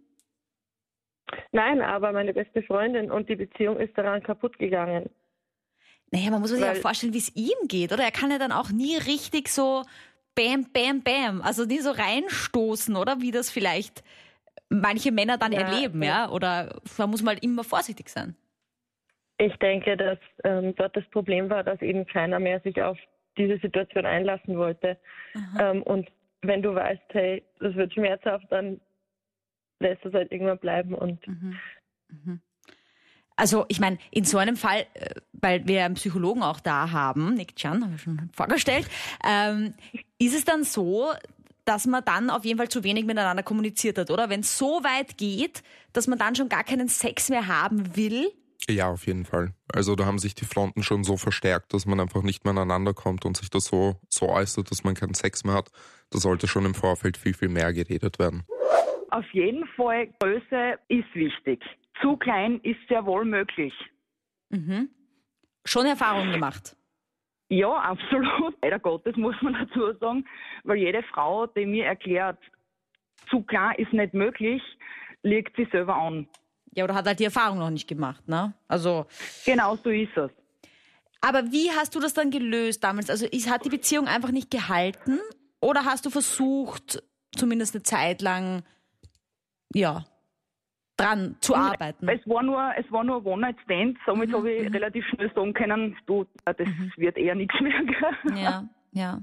Nein, 1.53 1.81
aber 1.81 2.13
meine 2.13 2.33
beste 2.33 2.63
Freundin 2.63 3.11
und 3.11 3.29
die 3.29 3.37
Beziehung 3.37 3.79
ist 3.79 3.97
daran 3.97 4.23
kaputt 4.23 4.59
gegangen. 4.59 5.09
Naja, 6.11 6.31
man 6.31 6.41
muss 6.41 6.51
sich 6.51 6.61
ja 6.61 6.75
vorstellen, 6.75 7.15
wie 7.15 7.19
es 7.19 7.35
ihm 7.35 7.69
geht, 7.69 7.93
oder? 7.93 8.05
Er 8.05 8.11
kann 8.11 8.31
ja 8.31 8.39
dann 8.39 8.53
auch 8.53 8.71
nie 8.71 8.97
richtig 8.97 9.49
so 9.49 9.83
bam, 10.35 10.67
bam, 10.73 11.03
bam, 11.03 11.41
also 11.43 11.65
nie 11.65 11.79
so 11.79 11.91
reinstoßen, 11.91 12.97
oder? 12.97 13.21
Wie 13.21 13.31
das 13.31 13.51
vielleicht 13.51 14.03
manche 14.69 15.11
Männer 15.11 15.39
dann 15.39 15.53
ja, 15.53 15.61
erleben, 15.61 16.03
ja? 16.03 16.29
Oder 16.31 16.81
da 16.97 17.07
muss 17.07 17.23
man 17.23 17.35
halt 17.35 17.45
immer 17.45 17.65
vorsichtig 17.65 18.09
sein. 18.09 18.37
Ich 19.39 19.55
denke, 19.57 19.97
dass 19.97 20.19
ähm, 20.45 20.75
dort 20.77 20.97
das 20.97 21.05
Problem 21.11 21.49
war, 21.51 21.65
dass 21.65 21.81
eben 21.81 22.07
keiner 22.07 22.39
mehr 22.39 22.61
sich 22.61 22.81
auf 22.83 22.99
diese 23.39 23.59
Situation 23.59 24.05
einlassen 24.05 24.59
wollte. 24.59 24.99
Ähm, 25.59 25.83
und 25.83 26.09
wenn 26.43 26.63
du 26.63 26.75
weißt, 26.75 27.03
hey, 27.09 27.43
das 27.61 27.75
wird 27.75 27.95
schmerzhaft, 27.95 28.47
dann 28.51 28.81
lässt 29.83 30.05
es 30.05 30.13
halt 30.13 30.33
irgendwann 30.33 30.59
bleiben 30.59 30.95
und 30.95 31.27
mhm. 31.27 31.57
Mhm. 32.09 32.41
Also 33.37 33.65
ich 33.69 33.81
meine, 33.81 33.99
in 34.11 34.25
so 34.25 34.39
einem 34.39 34.57
Fall, 34.57 34.87
äh, 34.95 35.15
weil 35.33 35.67
wir 35.67 35.85
einen 35.85 35.95
Psychologen 35.95 36.43
auch 36.43 36.61
da 36.61 36.91
haben, 36.91 37.35
Nick 37.35 37.57
Chan, 37.57 37.83
habe 37.83 37.95
ich 37.97 38.03
schon 38.03 38.31
vorgestellt, 38.33 38.87
ähm, 39.27 39.75
ist 40.19 40.35
es 40.35 40.45
dann 40.45 40.65
so, 40.65 41.11
dass 41.65 41.87
man 41.87 42.05
dann 42.05 42.31
auf 42.31 42.45
jeden 42.45 42.59
Fall 42.59 42.69
zu 42.69 42.85
wenig 42.85 43.05
miteinander 43.05 43.43
kommuniziert 43.43 43.99
hat, 43.99 44.11
oder? 44.11 44.29
Wenn 44.29 44.41
es 44.41 44.59
so 44.59 44.83
weit 44.83 45.17
geht, 45.17 45.63
dass 45.93 46.07
man 46.07 46.19
dann 46.19 46.35
schon 46.35 46.49
gar 46.49 46.65
keinen 46.65 46.89
Sex 46.89 47.29
mehr 47.29 47.47
haben 47.47 47.97
will? 47.97 48.31
Ja, 48.69 48.91
auf 48.91 49.07
jeden 49.07 49.25
Fall. 49.25 49.55
Also 49.73 49.97
da 49.97 50.07
haben 50.07 50.19
sich 50.19 50.35
die 50.35 50.45
Fronten 50.45 50.83
schon 50.83 51.03
so 51.03 51.17
verstärkt, 51.17 51.75
dass 51.75 51.87
man 51.87 51.99
einfach 52.01 52.23
nicht 52.23 52.45
mehr 52.45 52.53
aneinander 52.53 52.95
kommt 52.95 53.25
und 53.25 53.37
sich 53.37 53.51
das 53.51 53.65
so, 53.65 53.97
so 54.09 54.29
äußert, 54.29 54.71
dass 54.71 54.85
man 54.85 54.95
keinen 54.95 55.15
Sex 55.15 55.45
mehr 55.45 55.55
hat. 55.55 55.71
Da 56.11 56.19
sollte 56.19 56.47
schon 56.47 56.65
im 56.65 56.75
Vorfeld 56.75 57.17
viel, 57.17 57.35
viel 57.35 57.49
mehr 57.49 57.73
geredet 57.73 58.19
werden. 58.19 58.45
Auf 59.13 59.31
jeden 59.35 59.67
Fall, 59.77 60.07
Größe 60.21 60.79
ist 60.89 61.15
wichtig. 61.15 61.63
Zu 62.01 62.17
klein 62.17 62.61
ist 62.63 62.79
sehr 62.89 63.05
wohl 63.05 63.27
möglich. 63.27 63.75
Mhm. 64.49 64.89
Schon 65.67 65.85
Erfahrung 65.85 66.33
gemacht? 66.33 66.75
Ja, 67.51 67.75
absolut. 67.75 68.57
Leider 68.63 68.79
Gottes 68.79 69.15
muss 69.17 69.35
man 69.43 69.53
dazu 69.69 69.93
sagen, 69.99 70.25
weil 70.65 70.79
jede 70.79 71.03
Frau, 71.03 71.47
die 71.47 71.67
mir 71.67 71.85
erklärt, 71.85 72.39
zu 73.29 73.43
klein 73.43 73.75
ist 73.77 73.93
nicht 73.93 74.15
möglich, 74.15 74.63
legt 75.23 75.57
sie 75.57 75.69
selber 75.71 75.95
an. 75.95 76.27
Ja, 76.75 76.85
oder 76.85 76.95
hat 76.95 77.07
halt 77.07 77.21
die 77.21 77.25
Erfahrung 77.25 77.59
noch 77.59 77.69
nicht 77.69 77.87
gemacht, 77.87 78.27
ne? 78.27 78.55
Also. 78.67 79.05
Genau 79.45 79.77
so 79.77 79.91
ist 79.91 80.17
es. 80.17 80.31
Aber 81.21 81.53
wie 81.53 81.71
hast 81.71 81.95
du 81.95 82.01
das 82.01 82.15
dann 82.15 82.31
gelöst 82.31 82.83
damals? 82.83 83.11
Also 83.11 83.27
ist, 83.27 83.51
hat 83.51 83.67
die 83.67 83.69
Beziehung 83.69 84.07
einfach 84.07 84.31
nicht 84.31 84.51
gehalten? 84.51 85.21
Oder 85.61 85.85
hast 85.85 86.07
du 86.07 86.11
versucht, 86.11 87.03
zumindest 87.37 87.75
eine 87.75 87.83
Zeit 87.83 88.23
lang 88.23 88.63
ja, 89.75 90.05
dran 90.97 91.37
zu 91.41 91.55
arbeiten? 91.55 92.09
Es 92.09 92.27
war 92.27 92.43
nur, 92.43 92.73
es 92.77 92.91
war 92.91 93.05
nur 93.05 93.25
One-Night-Stand, 93.25 93.99
somit 94.07 94.31
mhm. 94.31 94.35
habe 94.35 94.53
ich 94.53 94.69
mhm. 94.69 94.75
relativ 94.75 95.05
schnell 95.07 95.33
sagen 95.35 95.53
können, 95.53 95.97
du, 96.07 96.27
das 96.45 96.57
mhm. 96.59 96.93
wird 96.97 97.17
eher 97.17 97.35
nichts 97.35 97.55
mehr. 97.61 97.73
Ja, 98.35 98.69
ja. 98.93 99.21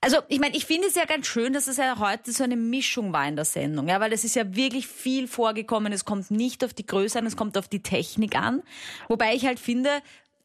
Also 0.00 0.18
ich 0.28 0.38
meine, 0.38 0.56
ich 0.56 0.66
finde 0.66 0.86
es 0.86 0.94
ja 0.94 1.04
ganz 1.04 1.26
schön, 1.26 1.52
dass 1.52 1.66
es 1.66 1.78
ja 1.78 1.98
heute 1.98 2.30
so 2.30 2.44
eine 2.44 2.56
Mischung 2.56 3.12
war 3.12 3.26
in 3.26 3.34
der 3.34 3.44
Sendung, 3.44 3.88
ja, 3.88 3.98
weil 3.98 4.12
es 4.12 4.22
ist 4.22 4.36
ja 4.36 4.54
wirklich 4.54 4.86
viel 4.86 5.26
vorgekommen. 5.26 5.92
Es 5.92 6.04
kommt 6.04 6.30
nicht 6.30 6.64
auf 6.64 6.74
die 6.74 6.86
Größe 6.86 7.18
an, 7.18 7.26
es 7.26 7.36
kommt 7.36 7.58
auf 7.58 7.66
die 7.66 7.82
Technik 7.82 8.36
an. 8.36 8.62
Wobei 9.08 9.34
ich 9.34 9.46
halt 9.46 9.58
finde, 9.58 9.90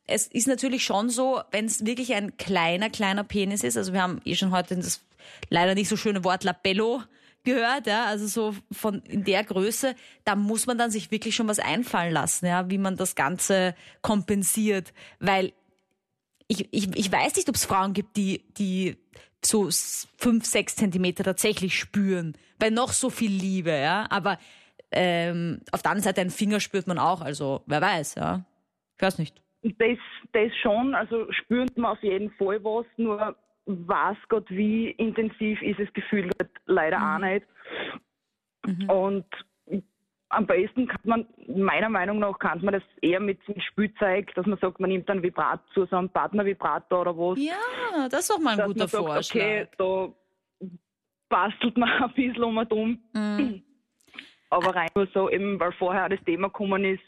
es 0.07 0.25
ist 0.25 0.47
natürlich 0.47 0.83
schon 0.83 1.09
so, 1.09 1.41
wenn 1.51 1.65
es 1.65 1.85
wirklich 1.85 2.15
ein 2.15 2.37
kleiner, 2.37 2.89
kleiner 2.89 3.23
Penis 3.23 3.63
ist. 3.63 3.77
Also 3.77 3.93
wir 3.93 4.01
haben 4.01 4.19
eh 4.25 4.35
schon 4.35 4.51
heute 4.51 4.75
das 4.77 5.05
leider 5.49 5.75
nicht 5.75 5.89
so 5.89 5.97
schöne 5.97 6.23
Wort 6.23 6.43
Labello 6.43 7.03
gehört, 7.43 7.87
ja, 7.87 8.05
also 8.05 8.27
so 8.27 8.55
von 8.71 9.01
in 9.01 9.23
der 9.23 9.43
Größe, 9.43 9.95
da 10.25 10.35
muss 10.35 10.67
man 10.67 10.77
dann 10.77 10.91
sich 10.91 11.11
wirklich 11.11 11.35
schon 11.35 11.47
was 11.47 11.59
einfallen 11.59 12.13
lassen, 12.13 12.45
ja, 12.45 12.69
wie 12.69 12.77
man 12.77 12.97
das 12.97 13.15
Ganze 13.15 13.75
kompensiert, 14.01 14.93
weil 15.19 15.53
ich, 16.47 16.67
ich, 16.71 16.95
ich 16.95 17.11
weiß 17.11 17.35
nicht, 17.35 17.49
ob 17.49 17.55
es 17.55 17.65
Frauen 17.65 17.93
gibt, 17.93 18.17
die, 18.17 18.43
die 18.57 18.97
so 19.43 19.69
fünf, 20.17 20.45
sechs 20.45 20.75
Zentimeter 20.75 21.23
tatsächlich 21.23 21.77
spüren, 21.77 22.37
bei 22.59 22.69
noch 22.69 22.89
so 22.89 23.09
viel 23.09 23.31
Liebe, 23.31 23.71
ja, 23.71 24.05
aber 24.09 24.37
ähm, 24.91 25.61
auf 25.71 25.81
der 25.81 25.91
anderen 25.91 26.03
Seite 26.03 26.21
einen 26.21 26.29
Finger 26.29 26.59
spürt 26.59 26.87
man 26.87 26.99
auch, 26.99 27.21
also 27.21 27.63
wer 27.65 27.81
weiß, 27.81 28.15
ja. 28.15 28.45
Ich 28.97 29.01
weiß 29.01 29.17
nicht. 29.17 29.41
Das, 29.63 29.97
das 30.33 30.51
schon, 30.61 30.93
also 30.93 31.31
spürt 31.31 31.77
man 31.77 31.91
auf 31.91 32.03
jeden 32.03 32.31
Fall 32.31 32.63
was, 32.63 32.85
nur 32.97 33.35
weiß 33.65 34.17
Gott, 34.29 34.49
wie 34.49 34.91
intensiv 34.91 35.61
ist 35.61 35.79
das 35.79 35.91
Gefühl 35.93 36.29
halt 36.39 36.51
leider 36.65 36.99
mhm. 36.99 37.05
auch 37.05 37.19
nicht. 37.19 37.45
Mhm. 38.65 38.89
Und 38.89 39.25
am 40.29 40.45
besten 40.45 40.87
kann 40.87 41.01
man, 41.03 41.27
meiner 41.47 41.89
Meinung 41.89 42.19
nach, 42.19 42.39
kann 42.39 42.63
man 42.63 42.73
das 42.73 42.83
eher 43.01 43.19
mit 43.19 43.45
dem 43.47 43.59
Spielzeug, 43.59 44.33
dass 44.35 44.45
man 44.45 44.57
sagt, 44.59 44.79
man 44.79 44.89
nimmt 44.89 45.09
einen 45.09 45.21
Vibrator, 45.21 45.87
so 45.87 45.95
einen 45.95 46.09
Partnervibrator 46.09 47.01
oder 47.01 47.17
was. 47.17 47.39
Ja, 47.39 48.07
das 48.09 48.21
ist 48.21 48.29
doch 48.29 48.39
mal 48.39 48.59
ein 48.59 48.67
guter 48.67 48.87
sagt, 48.87 49.03
Vorschlag. 49.03 49.41
Okay, 49.41 49.67
da 49.77 50.09
bastelt 51.29 51.77
man 51.77 51.89
ein 52.01 52.13
bisschen 52.13 52.43
um 52.43 52.57
und 52.57 52.71
um. 52.71 52.99
Mhm. 53.13 53.63
Aber 54.49 54.75
rein 54.75 54.89
nur 54.95 55.07
so, 55.13 55.29
eben, 55.29 55.59
weil 55.59 55.71
vorher 55.73 56.09
das 56.09 56.21
Thema 56.25 56.47
gekommen 56.47 56.83
ist, 56.83 57.03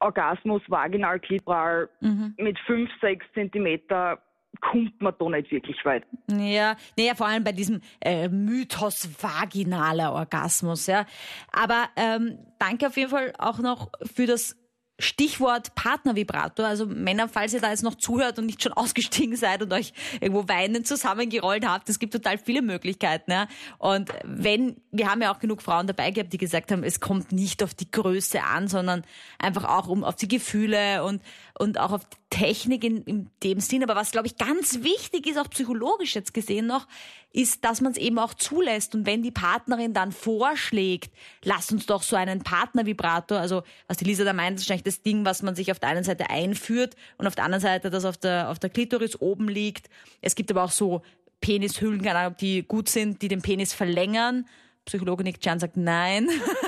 Orgasmus, 0.00 0.62
vaginal, 0.68 1.18
klitoral, 1.18 1.88
mhm. 2.00 2.34
mit 2.38 2.58
5, 2.60 2.88
6 3.00 3.26
Zentimeter 3.34 4.22
kommt 4.60 5.00
man 5.00 5.14
da 5.18 5.28
nicht 5.28 5.50
wirklich 5.50 5.84
weit. 5.84 6.04
Ja, 6.30 6.76
naja, 6.96 7.14
vor 7.14 7.26
allem 7.26 7.44
bei 7.44 7.52
diesem 7.52 7.80
äh, 8.00 8.28
Mythos 8.28 9.08
vaginaler 9.22 10.12
Orgasmus, 10.12 10.86
ja. 10.86 11.06
Aber 11.52 11.88
ähm, 11.96 12.38
danke 12.58 12.88
auf 12.88 12.96
jeden 12.96 13.10
Fall 13.10 13.32
auch 13.38 13.58
noch 13.58 13.90
für 14.02 14.26
das 14.26 14.56
Stichwort 15.00 15.76
Partnervibrator. 15.76 16.66
Also 16.66 16.86
Männer, 16.86 17.28
falls 17.28 17.54
ihr 17.54 17.60
da 17.60 17.70
jetzt 17.70 17.84
noch 17.84 17.94
zuhört 17.94 18.38
und 18.38 18.46
nicht 18.46 18.62
schon 18.62 18.72
ausgestiegen 18.74 19.36
seid 19.36 19.62
und 19.62 19.72
euch 19.72 19.92
irgendwo 20.20 20.48
weinend 20.48 20.86
zusammengerollt 20.86 21.66
habt, 21.66 21.88
es 21.88 21.98
gibt 21.98 22.12
total 22.12 22.38
viele 22.38 22.62
Möglichkeiten. 22.62 23.30
Ja? 23.30 23.46
Und 23.78 24.10
wenn, 24.24 24.76
wir 24.90 25.08
haben 25.10 25.22
ja 25.22 25.32
auch 25.32 25.38
genug 25.38 25.62
Frauen 25.62 25.86
dabei 25.86 26.10
gehabt, 26.10 26.32
die 26.32 26.38
gesagt 26.38 26.72
haben, 26.72 26.82
es 26.82 26.98
kommt 26.98 27.30
nicht 27.30 27.62
auf 27.62 27.74
die 27.74 27.90
Größe 27.90 28.42
an, 28.42 28.66
sondern 28.66 29.04
einfach 29.38 29.64
auch 29.64 29.86
um 29.86 30.02
auf 30.02 30.16
die 30.16 30.28
Gefühle 30.28 31.04
und, 31.04 31.22
und 31.58 31.78
auch 31.78 31.92
auf 31.92 32.02
Technik 32.30 32.84
in, 32.84 33.02
in 33.04 33.30
dem 33.42 33.60
Sinn. 33.60 33.82
Aber 33.82 33.96
was, 33.96 34.10
glaube 34.10 34.26
ich, 34.26 34.36
ganz 34.36 34.82
wichtig 34.82 35.26
ist, 35.26 35.38
auch 35.38 35.50
psychologisch 35.50 36.14
jetzt 36.14 36.34
gesehen 36.34 36.66
noch, 36.66 36.86
ist, 37.32 37.64
dass 37.64 37.80
man 37.80 37.92
es 37.92 37.98
eben 37.98 38.18
auch 38.18 38.34
zulässt. 38.34 38.94
Und 38.94 39.06
wenn 39.06 39.22
die 39.22 39.30
Partnerin 39.30 39.92
dann 39.92 40.12
vorschlägt, 40.12 41.12
lass 41.42 41.70
uns 41.72 41.86
doch 41.86 42.02
so 42.02 42.16
einen 42.16 42.42
Partnervibrator, 42.42 43.38
also 43.38 43.62
was 43.86 43.96
die 43.96 44.04
Lisa 44.04 44.24
da 44.24 44.32
meint, 44.32 44.58
ist 44.58 44.64
wahrscheinlich 44.64 44.84
das 44.84 45.02
Ding, 45.02 45.24
was 45.24 45.42
man 45.42 45.54
sich 45.54 45.70
auf 45.70 45.78
der 45.78 45.90
einen 45.90 46.04
Seite 46.04 46.30
einführt 46.30 46.96
und 47.16 47.26
auf 47.26 47.34
der 47.34 47.44
anderen 47.44 47.62
Seite 47.62 47.90
das 47.90 48.04
auf 48.04 48.16
der, 48.16 48.50
auf 48.50 48.58
der 48.58 48.70
Klitoris 48.70 49.20
oben 49.20 49.48
liegt. 49.48 49.88
Es 50.20 50.34
gibt 50.34 50.50
aber 50.50 50.64
auch 50.64 50.70
so 50.70 51.02
Penishüllen, 51.40 52.02
keine 52.02 52.18
Ahnung, 52.18 52.36
die 52.40 52.62
gut 52.62 52.88
sind, 52.88 53.22
die 53.22 53.28
den 53.28 53.42
Penis 53.42 53.72
verlängern. 53.72 54.46
Psychologe 54.84 55.22
Nick 55.22 55.40
Chan 55.40 55.60
sagt 55.60 55.76
nein. 55.76 56.28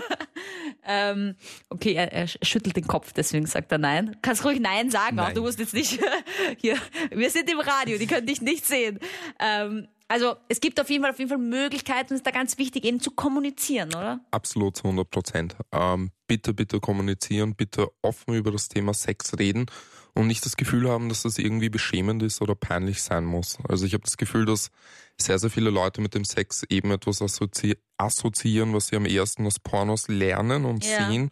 ähm, 0.92 1.36
okay, 1.68 1.94
er, 1.94 2.12
er, 2.12 2.26
schüttelt 2.26 2.76
den 2.76 2.88
Kopf, 2.88 3.12
deswegen 3.12 3.46
sagt 3.46 3.70
er 3.70 3.78
nein. 3.78 4.16
Kannst 4.22 4.44
ruhig 4.44 4.58
nein 4.58 4.90
sagen, 4.90 5.16
nein. 5.16 5.28
auch 5.28 5.32
du 5.32 5.42
musst 5.42 5.60
jetzt 5.60 5.72
nicht 5.72 6.00
hier. 6.60 6.76
Wir 7.12 7.30
sind 7.30 7.48
im 7.48 7.60
Radio, 7.60 7.96
die 7.96 8.08
können 8.08 8.26
dich 8.26 8.42
nicht 8.42 8.66
sehen. 8.66 8.98
Ähm, 9.38 9.86
also 10.10 10.34
es 10.48 10.60
gibt 10.60 10.80
auf 10.80 10.90
jeden 10.90 11.04
Fall 11.04 11.12
auf 11.12 11.18
jeden 11.20 11.28
Fall 11.28 11.38
Möglichkeiten, 11.38 12.14
es 12.14 12.18
ist 12.20 12.26
da 12.26 12.32
ganz 12.32 12.58
wichtig, 12.58 12.84
eben 12.84 13.00
zu 13.00 13.12
kommunizieren, 13.12 13.90
oder? 13.90 14.18
Absolut 14.32 14.76
zu 14.76 14.82
100 14.84 15.08
Prozent. 15.08 15.56
Ähm, 15.70 16.10
bitte, 16.26 16.52
bitte 16.52 16.80
kommunizieren, 16.80 17.54
bitte 17.54 17.88
offen 18.02 18.34
über 18.34 18.50
das 18.50 18.68
Thema 18.68 18.92
Sex 18.92 19.38
reden 19.38 19.66
und 20.14 20.26
nicht 20.26 20.44
das 20.44 20.56
Gefühl 20.56 20.90
haben, 20.90 21.08
dass 21.08 21.22
das 21.22 21.38
irgendwie 21.38 21.68
beschämend 21.68 22.24
ist 22.24 22.42
oder 22.42 22.56
peinlich 22.56 23.04
sein 23.04 23.24
muss. 23.24 23.58
Also 23.68 23.86
ich 23.86 23.94
habe 23.94 24.02
das 24.02 24.16
Gefühl, 24.16 24.46
dass 24.46 24.72
sehr, 25.16 25.38
sehr 25.38 25.50
viele 25.50 25.70
Leute 25.70 26.00
mit 26.00 26.16
dem 26.16 26.24
Sex 26.24 26.64
eben 26.68 26.90
etwas 26.90 27.22
assozi 27.22 27.76
assoziieren, 27.96 28.74
was 28.74 28.88
sie 28.88 28.96
am 28.96 29.06
ersten 29.06 29.46
aus 29.46 29.60
Pornos 29.60 30.08
lernen 30.08 30.64
und 30.64 30.84
ja. 30.84 31.06
sehen 31.06 31.30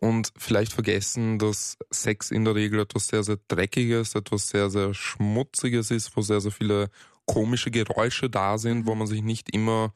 und 0.00 0.32
vielleicht 0.36 0.72
vergessen, 0.72 1.38
dass 1.38 1.78
Sex 1.90 2.30
in 2.30 2.44
der 2.44 2.54
Regel 2.54 2.80
etwas 2.80 3.08
sehr, 3.08 3.22
sehr 3.22 3.38
Dreckiges, 3.48 4.14
etwas 4.14 4.48
sehr, 4.48 4.68
sehr 4.68 4.92
Schmutziges 4.92 5.90
ist, 5.90 6.16
wo 6.16 6.20
sehr, 6.20 6.40
sehr 6.40 6.52
viele 6.52 6.90
komische 7.26 7.70
Geräusche 7.70 8.30
da 8.30 8.58
sind, 8.58 8.86
wo 8.86 8.94
man 8.94 9.06
sich 9.06 9.22
nicht 9.22 9.54
immer 9.54 9.92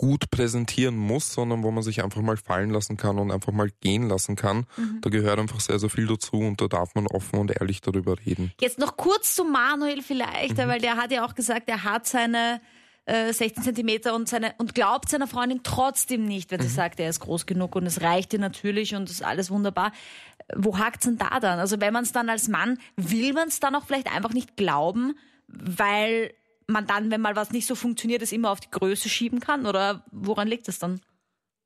gut 0.00 0.30
präsentieren 0.30 0.96
muss, 0.96 1.34
sondern 1.34 1.62
wo 1.62 1.70
man 1.70 1.82
sich 1.82 2.02
einfach 2.02 2.22
mal 2.22 2.38
fallen 2.38 2.70
lassen 2.70 2.96
kann 2.96 3.18
und 3.18 3.30
einfach 3.30 3.52
mal 3.52 3.68
gehen 3.80 4.08
lassen 4.08 4.34
kann. 4.34 4.64
Mhm. 4.78 5.02
Da 5.02 5.10
gehört 5.10 5.38
einfach 5.38 5.60
sehr, 5.60 5.78
sehr 5.78 5.90
viel 5.90 6.06
dazu 6.06 6.38
und 6.38 6.58
da 6.58 6.68
darf 6.68 6.94
man 6.94 7.06
offen 7.06 7.38
und 7.38 7.50
ehrlich 7.50 7.82
darüber 7.82 8.16
reden. 8.24 8.50
Jetzt 8.62 8.78
noch 8.78 8.96
kurz 8.96 9.34
zu 9.34 9.44
Manuel 9.44 10.00
vielleicht, 10.00 10.56
mhm. 10.56 10.68
weil 10.68 10.80
der 10.80 10.96
hat 10.96 11.12
ja 11.12 11.22
auch 11.26 11.34
gesagt, 11.34 11.68
er 11.68 11.84
hat 11.84 12.06
seine 12.06 12.62
äh, 13.04 13.30
16 13.30 13.62
Zentimeter 13.62 14.14
und, 14.14 14.26
seine, 14.26 14.54
und 14.56 14.74
glaubt 14.74 15.10
seiner 15.10 15.26
Freundin 15.26 15.60
trotzdem 15.64 16.24
nicht, 16.24 16.50
wenn 16.50 16.62
sie 16.62 16.68
mhm. 16.68 16.72
sagt, 16.72 16.98
er 16.98 17.10
ist 17.10 17.20
groß 17.20 17.44
genug 17.44 17.76
und 17.76 17.84
es 17.84 18.00
reicht 18.00 18.32
ihr 18.32 18.38
natürlich 18.38 18.94
und 18.94 19.10
ist 19.10 19.22
alles 19.22 19.50
wunderbar. 19.50 19.92
Wo 20.56 20.78
hakt's 20.78 21.04
denn 21.04 21.18
da 21.18 21.40
dann? 21.40 21.58
Also 21.58 21.78
wenn 21.78 21.92
man 21.92 22.04
es 22.04 22.12
dann 22.12 22.30
als 22.30 22.48
Mann, 22.48 22.78
will 22.96 23.34
man 23.34 23.48
es 23.48 23.60
dann 23.60 23.74
auch 23.74 23.84
vielleicht 23.84 24.10
einfach 24.10 24.32
nicht 24.32 24.56
glauben, 24.56 25.14
weil 25.46 26.32
man 26.70 26.86
dann, 26.86 27.10
wenn 27.10 27.20
mal 27.20 27.36
was 27.36 27.50
nicht 27.50 27.66
so 27.66 27.74
funktioniert, 27.74 28.22
es 28.22 28.32
immer 28.32 28.50
auf 28.50 28.60
die 28.60 28.70
Größe 28.70 29.08
schieben 29.08 29.40
kann? 29.40 29.66
Oder 29.66 30.04
woran 30.10 30.48
liegt 30.48 30.68
es 30.68 30.78
dann? 30.78 31.00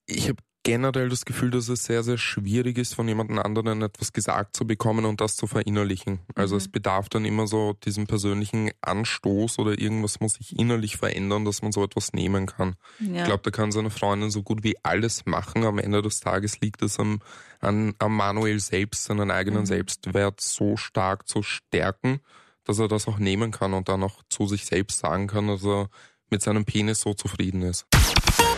Ich 0.06 0.28
habe 0.28 0.42
generell 0.64 1.10
das 1.10 1.24
Gefühl, 1.24 1.50
dass 1.50 1.68
es 1.68 1.84
sehr, 1.84 2.02
sehr 2.02 2.18
schwierig 2.18 2.78
ist, 2.78 2.94
von 2.94 3.06
jemand 3.06 3.30
anderen 3.38 3.82
etwas 3.82 4.12
gesagt 4.12 4.56
zu 4.56 4.66
bekommen 4.66 5.04
und 5.04 5.20
das 5.20 5.36
zu 5.36 5.46
verinnerlichen. 5.46 6.20
Also 6.34 6.54
mhm. 6.54 6.58
es 6.58 6.68
bedarf 6.68 7.08
dann 7.08 7.24
immer 7.24 7.46
so 7.46 7.74
diesem 7.84 8.06
persönlichen 8.06 8.70
Anstoß 8.80 9.58
oder 9.58 9.78
irgendwas 9.78 10.20
muss 10.20 10.34
sich 10.34 10.58
innerlich 10.58 10.96
verändern, 10.96 11.44
dass 11.44 11.62
man 11.62 11.70
so 11.70 11.84
etwas 11.84 12.12
nehmen 12.14 12.46
kann. 12.46 12.76
Ja. 12.98 13.20
Ich 13.20 13.24
glaube, 13.24 13.42
da 13.44 13.50
kann 13.50 13.72
seine 13.72 13.90
Freundin 13.90 14.30
so 14.30 14.42
gut 14.42 14.64
wie 14.64 14.76
alles 14.82 15.26
machen. 15.26 15.64
Am 15.64 15.78
Ende 15.78 16.02
des 16.02 16.20
Tages 16.20 16.60
liegt 16.60 16.82
es 16.82 16.98
am, 16.98 17.20
an, 17.60 17.94
am 17.98 18.16
Manuel 18.16 18.58
selbst, 18.58 19.04
seinen 19.04 19.30
eigenen 19.30 19.60
mhm. 19.60 19.66
Selbstwert 19.66 20.40
so 20.40 20.76
stark 20.76 21.28
zu 21.28 21.42
stärken 21.42 22.20
dass 22.64 22.79
er 22.79 22.88
das 22.88 23.09
auch 23.09 23.18
nehmen 23.18 23.50
kann 23.50 23.74
und 23.74 23.88
dann 23.88 24.03
auch 24.03 24.22
zu 24.29 24.46
sich 24.46 24.64
selbst 24.64 25.00
sagen 25.00 25.27
kann, 25.27 25.48
dass 25.48 25.64
er 25.64 25.88
mit 26.31 26.42
seinem 26.42 26.64
Penis 26.64 27.00
so 27.00 27.14
zufrieden 27.14 27.62
ist. 27.62 27.87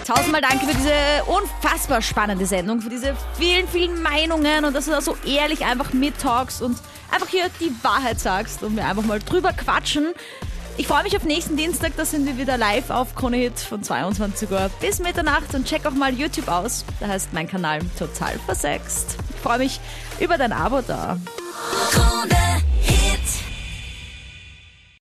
Tausendmal 0.07 0.41
danke 0.41 0.67
für 0.67 0.75
diese 0.75 1.25
unfassbar 1.27 2.01
spannende 2.01 2.47
Sendung, 2.47 2.81
für 2.81 2.91
diese 2.91 3.17
vielen, 3.37 3.67
vielen 3.67 4.03
Meinungen 4.03 4.65
und 4.65 4.73
dass 4.73 4.85
du 4.85 4.93
da 4.93 5.01
so 5.01 5.17
ehrlich 5.27 5.65
einfach 5.65 5.93
mittalkst 5.93 6.63
und 6.63 6.79
einfach 7.11 7.29
hier 7.29 7.51
die 7.61 7.73
Wahrheit 7.83 8.21
sagst 8.21 8.63
und 8.63 8.77
wir 8.77 8.87
einfach 8.87 9.03
mal 9.03 9.19
drüber 9.19 9.53
quatschen. 9.53 10.15
Ich 10.79 10.87
freue 10.87 11.03
mich 11.03 11.17
auf 11.17 11.25
nächsten 11.25 11.57
Dienstag, 11.57 11.93
da 11.97 12.05
sind 12.05 12.27
wir 12.27 12.37
wieder 12.39 12.57
live 12.57 12.91
auf 12.91 13.15
Kronehit 13.15 13.59
von 13.59 13.83
22 13.83 14.51
Uhr 14.51 14.71
bis 14.81 15.01
Mitternacht 15.01 15.55
und 15.55 15.67
check 15.67 15.87
auch 15.87 15.93
mal 15.93 16.15
YouTube 16.15 16.49
aus. 16.49 16.85
Da 17.01 17.09
heißt 17.09 17.33
mein 17.33 17.49
Kanal 17.49 17.81
total 17.99 18.39
versext. 18.41 19.17
Ich 19.35 19.41
freue 19.41 19.59
mich 19.59 19.81
über 20.21 20.39
dein 20.39 20.53
Abo 20.53 20.83
da. 20.83 21.19
Krone. 21.91 22.76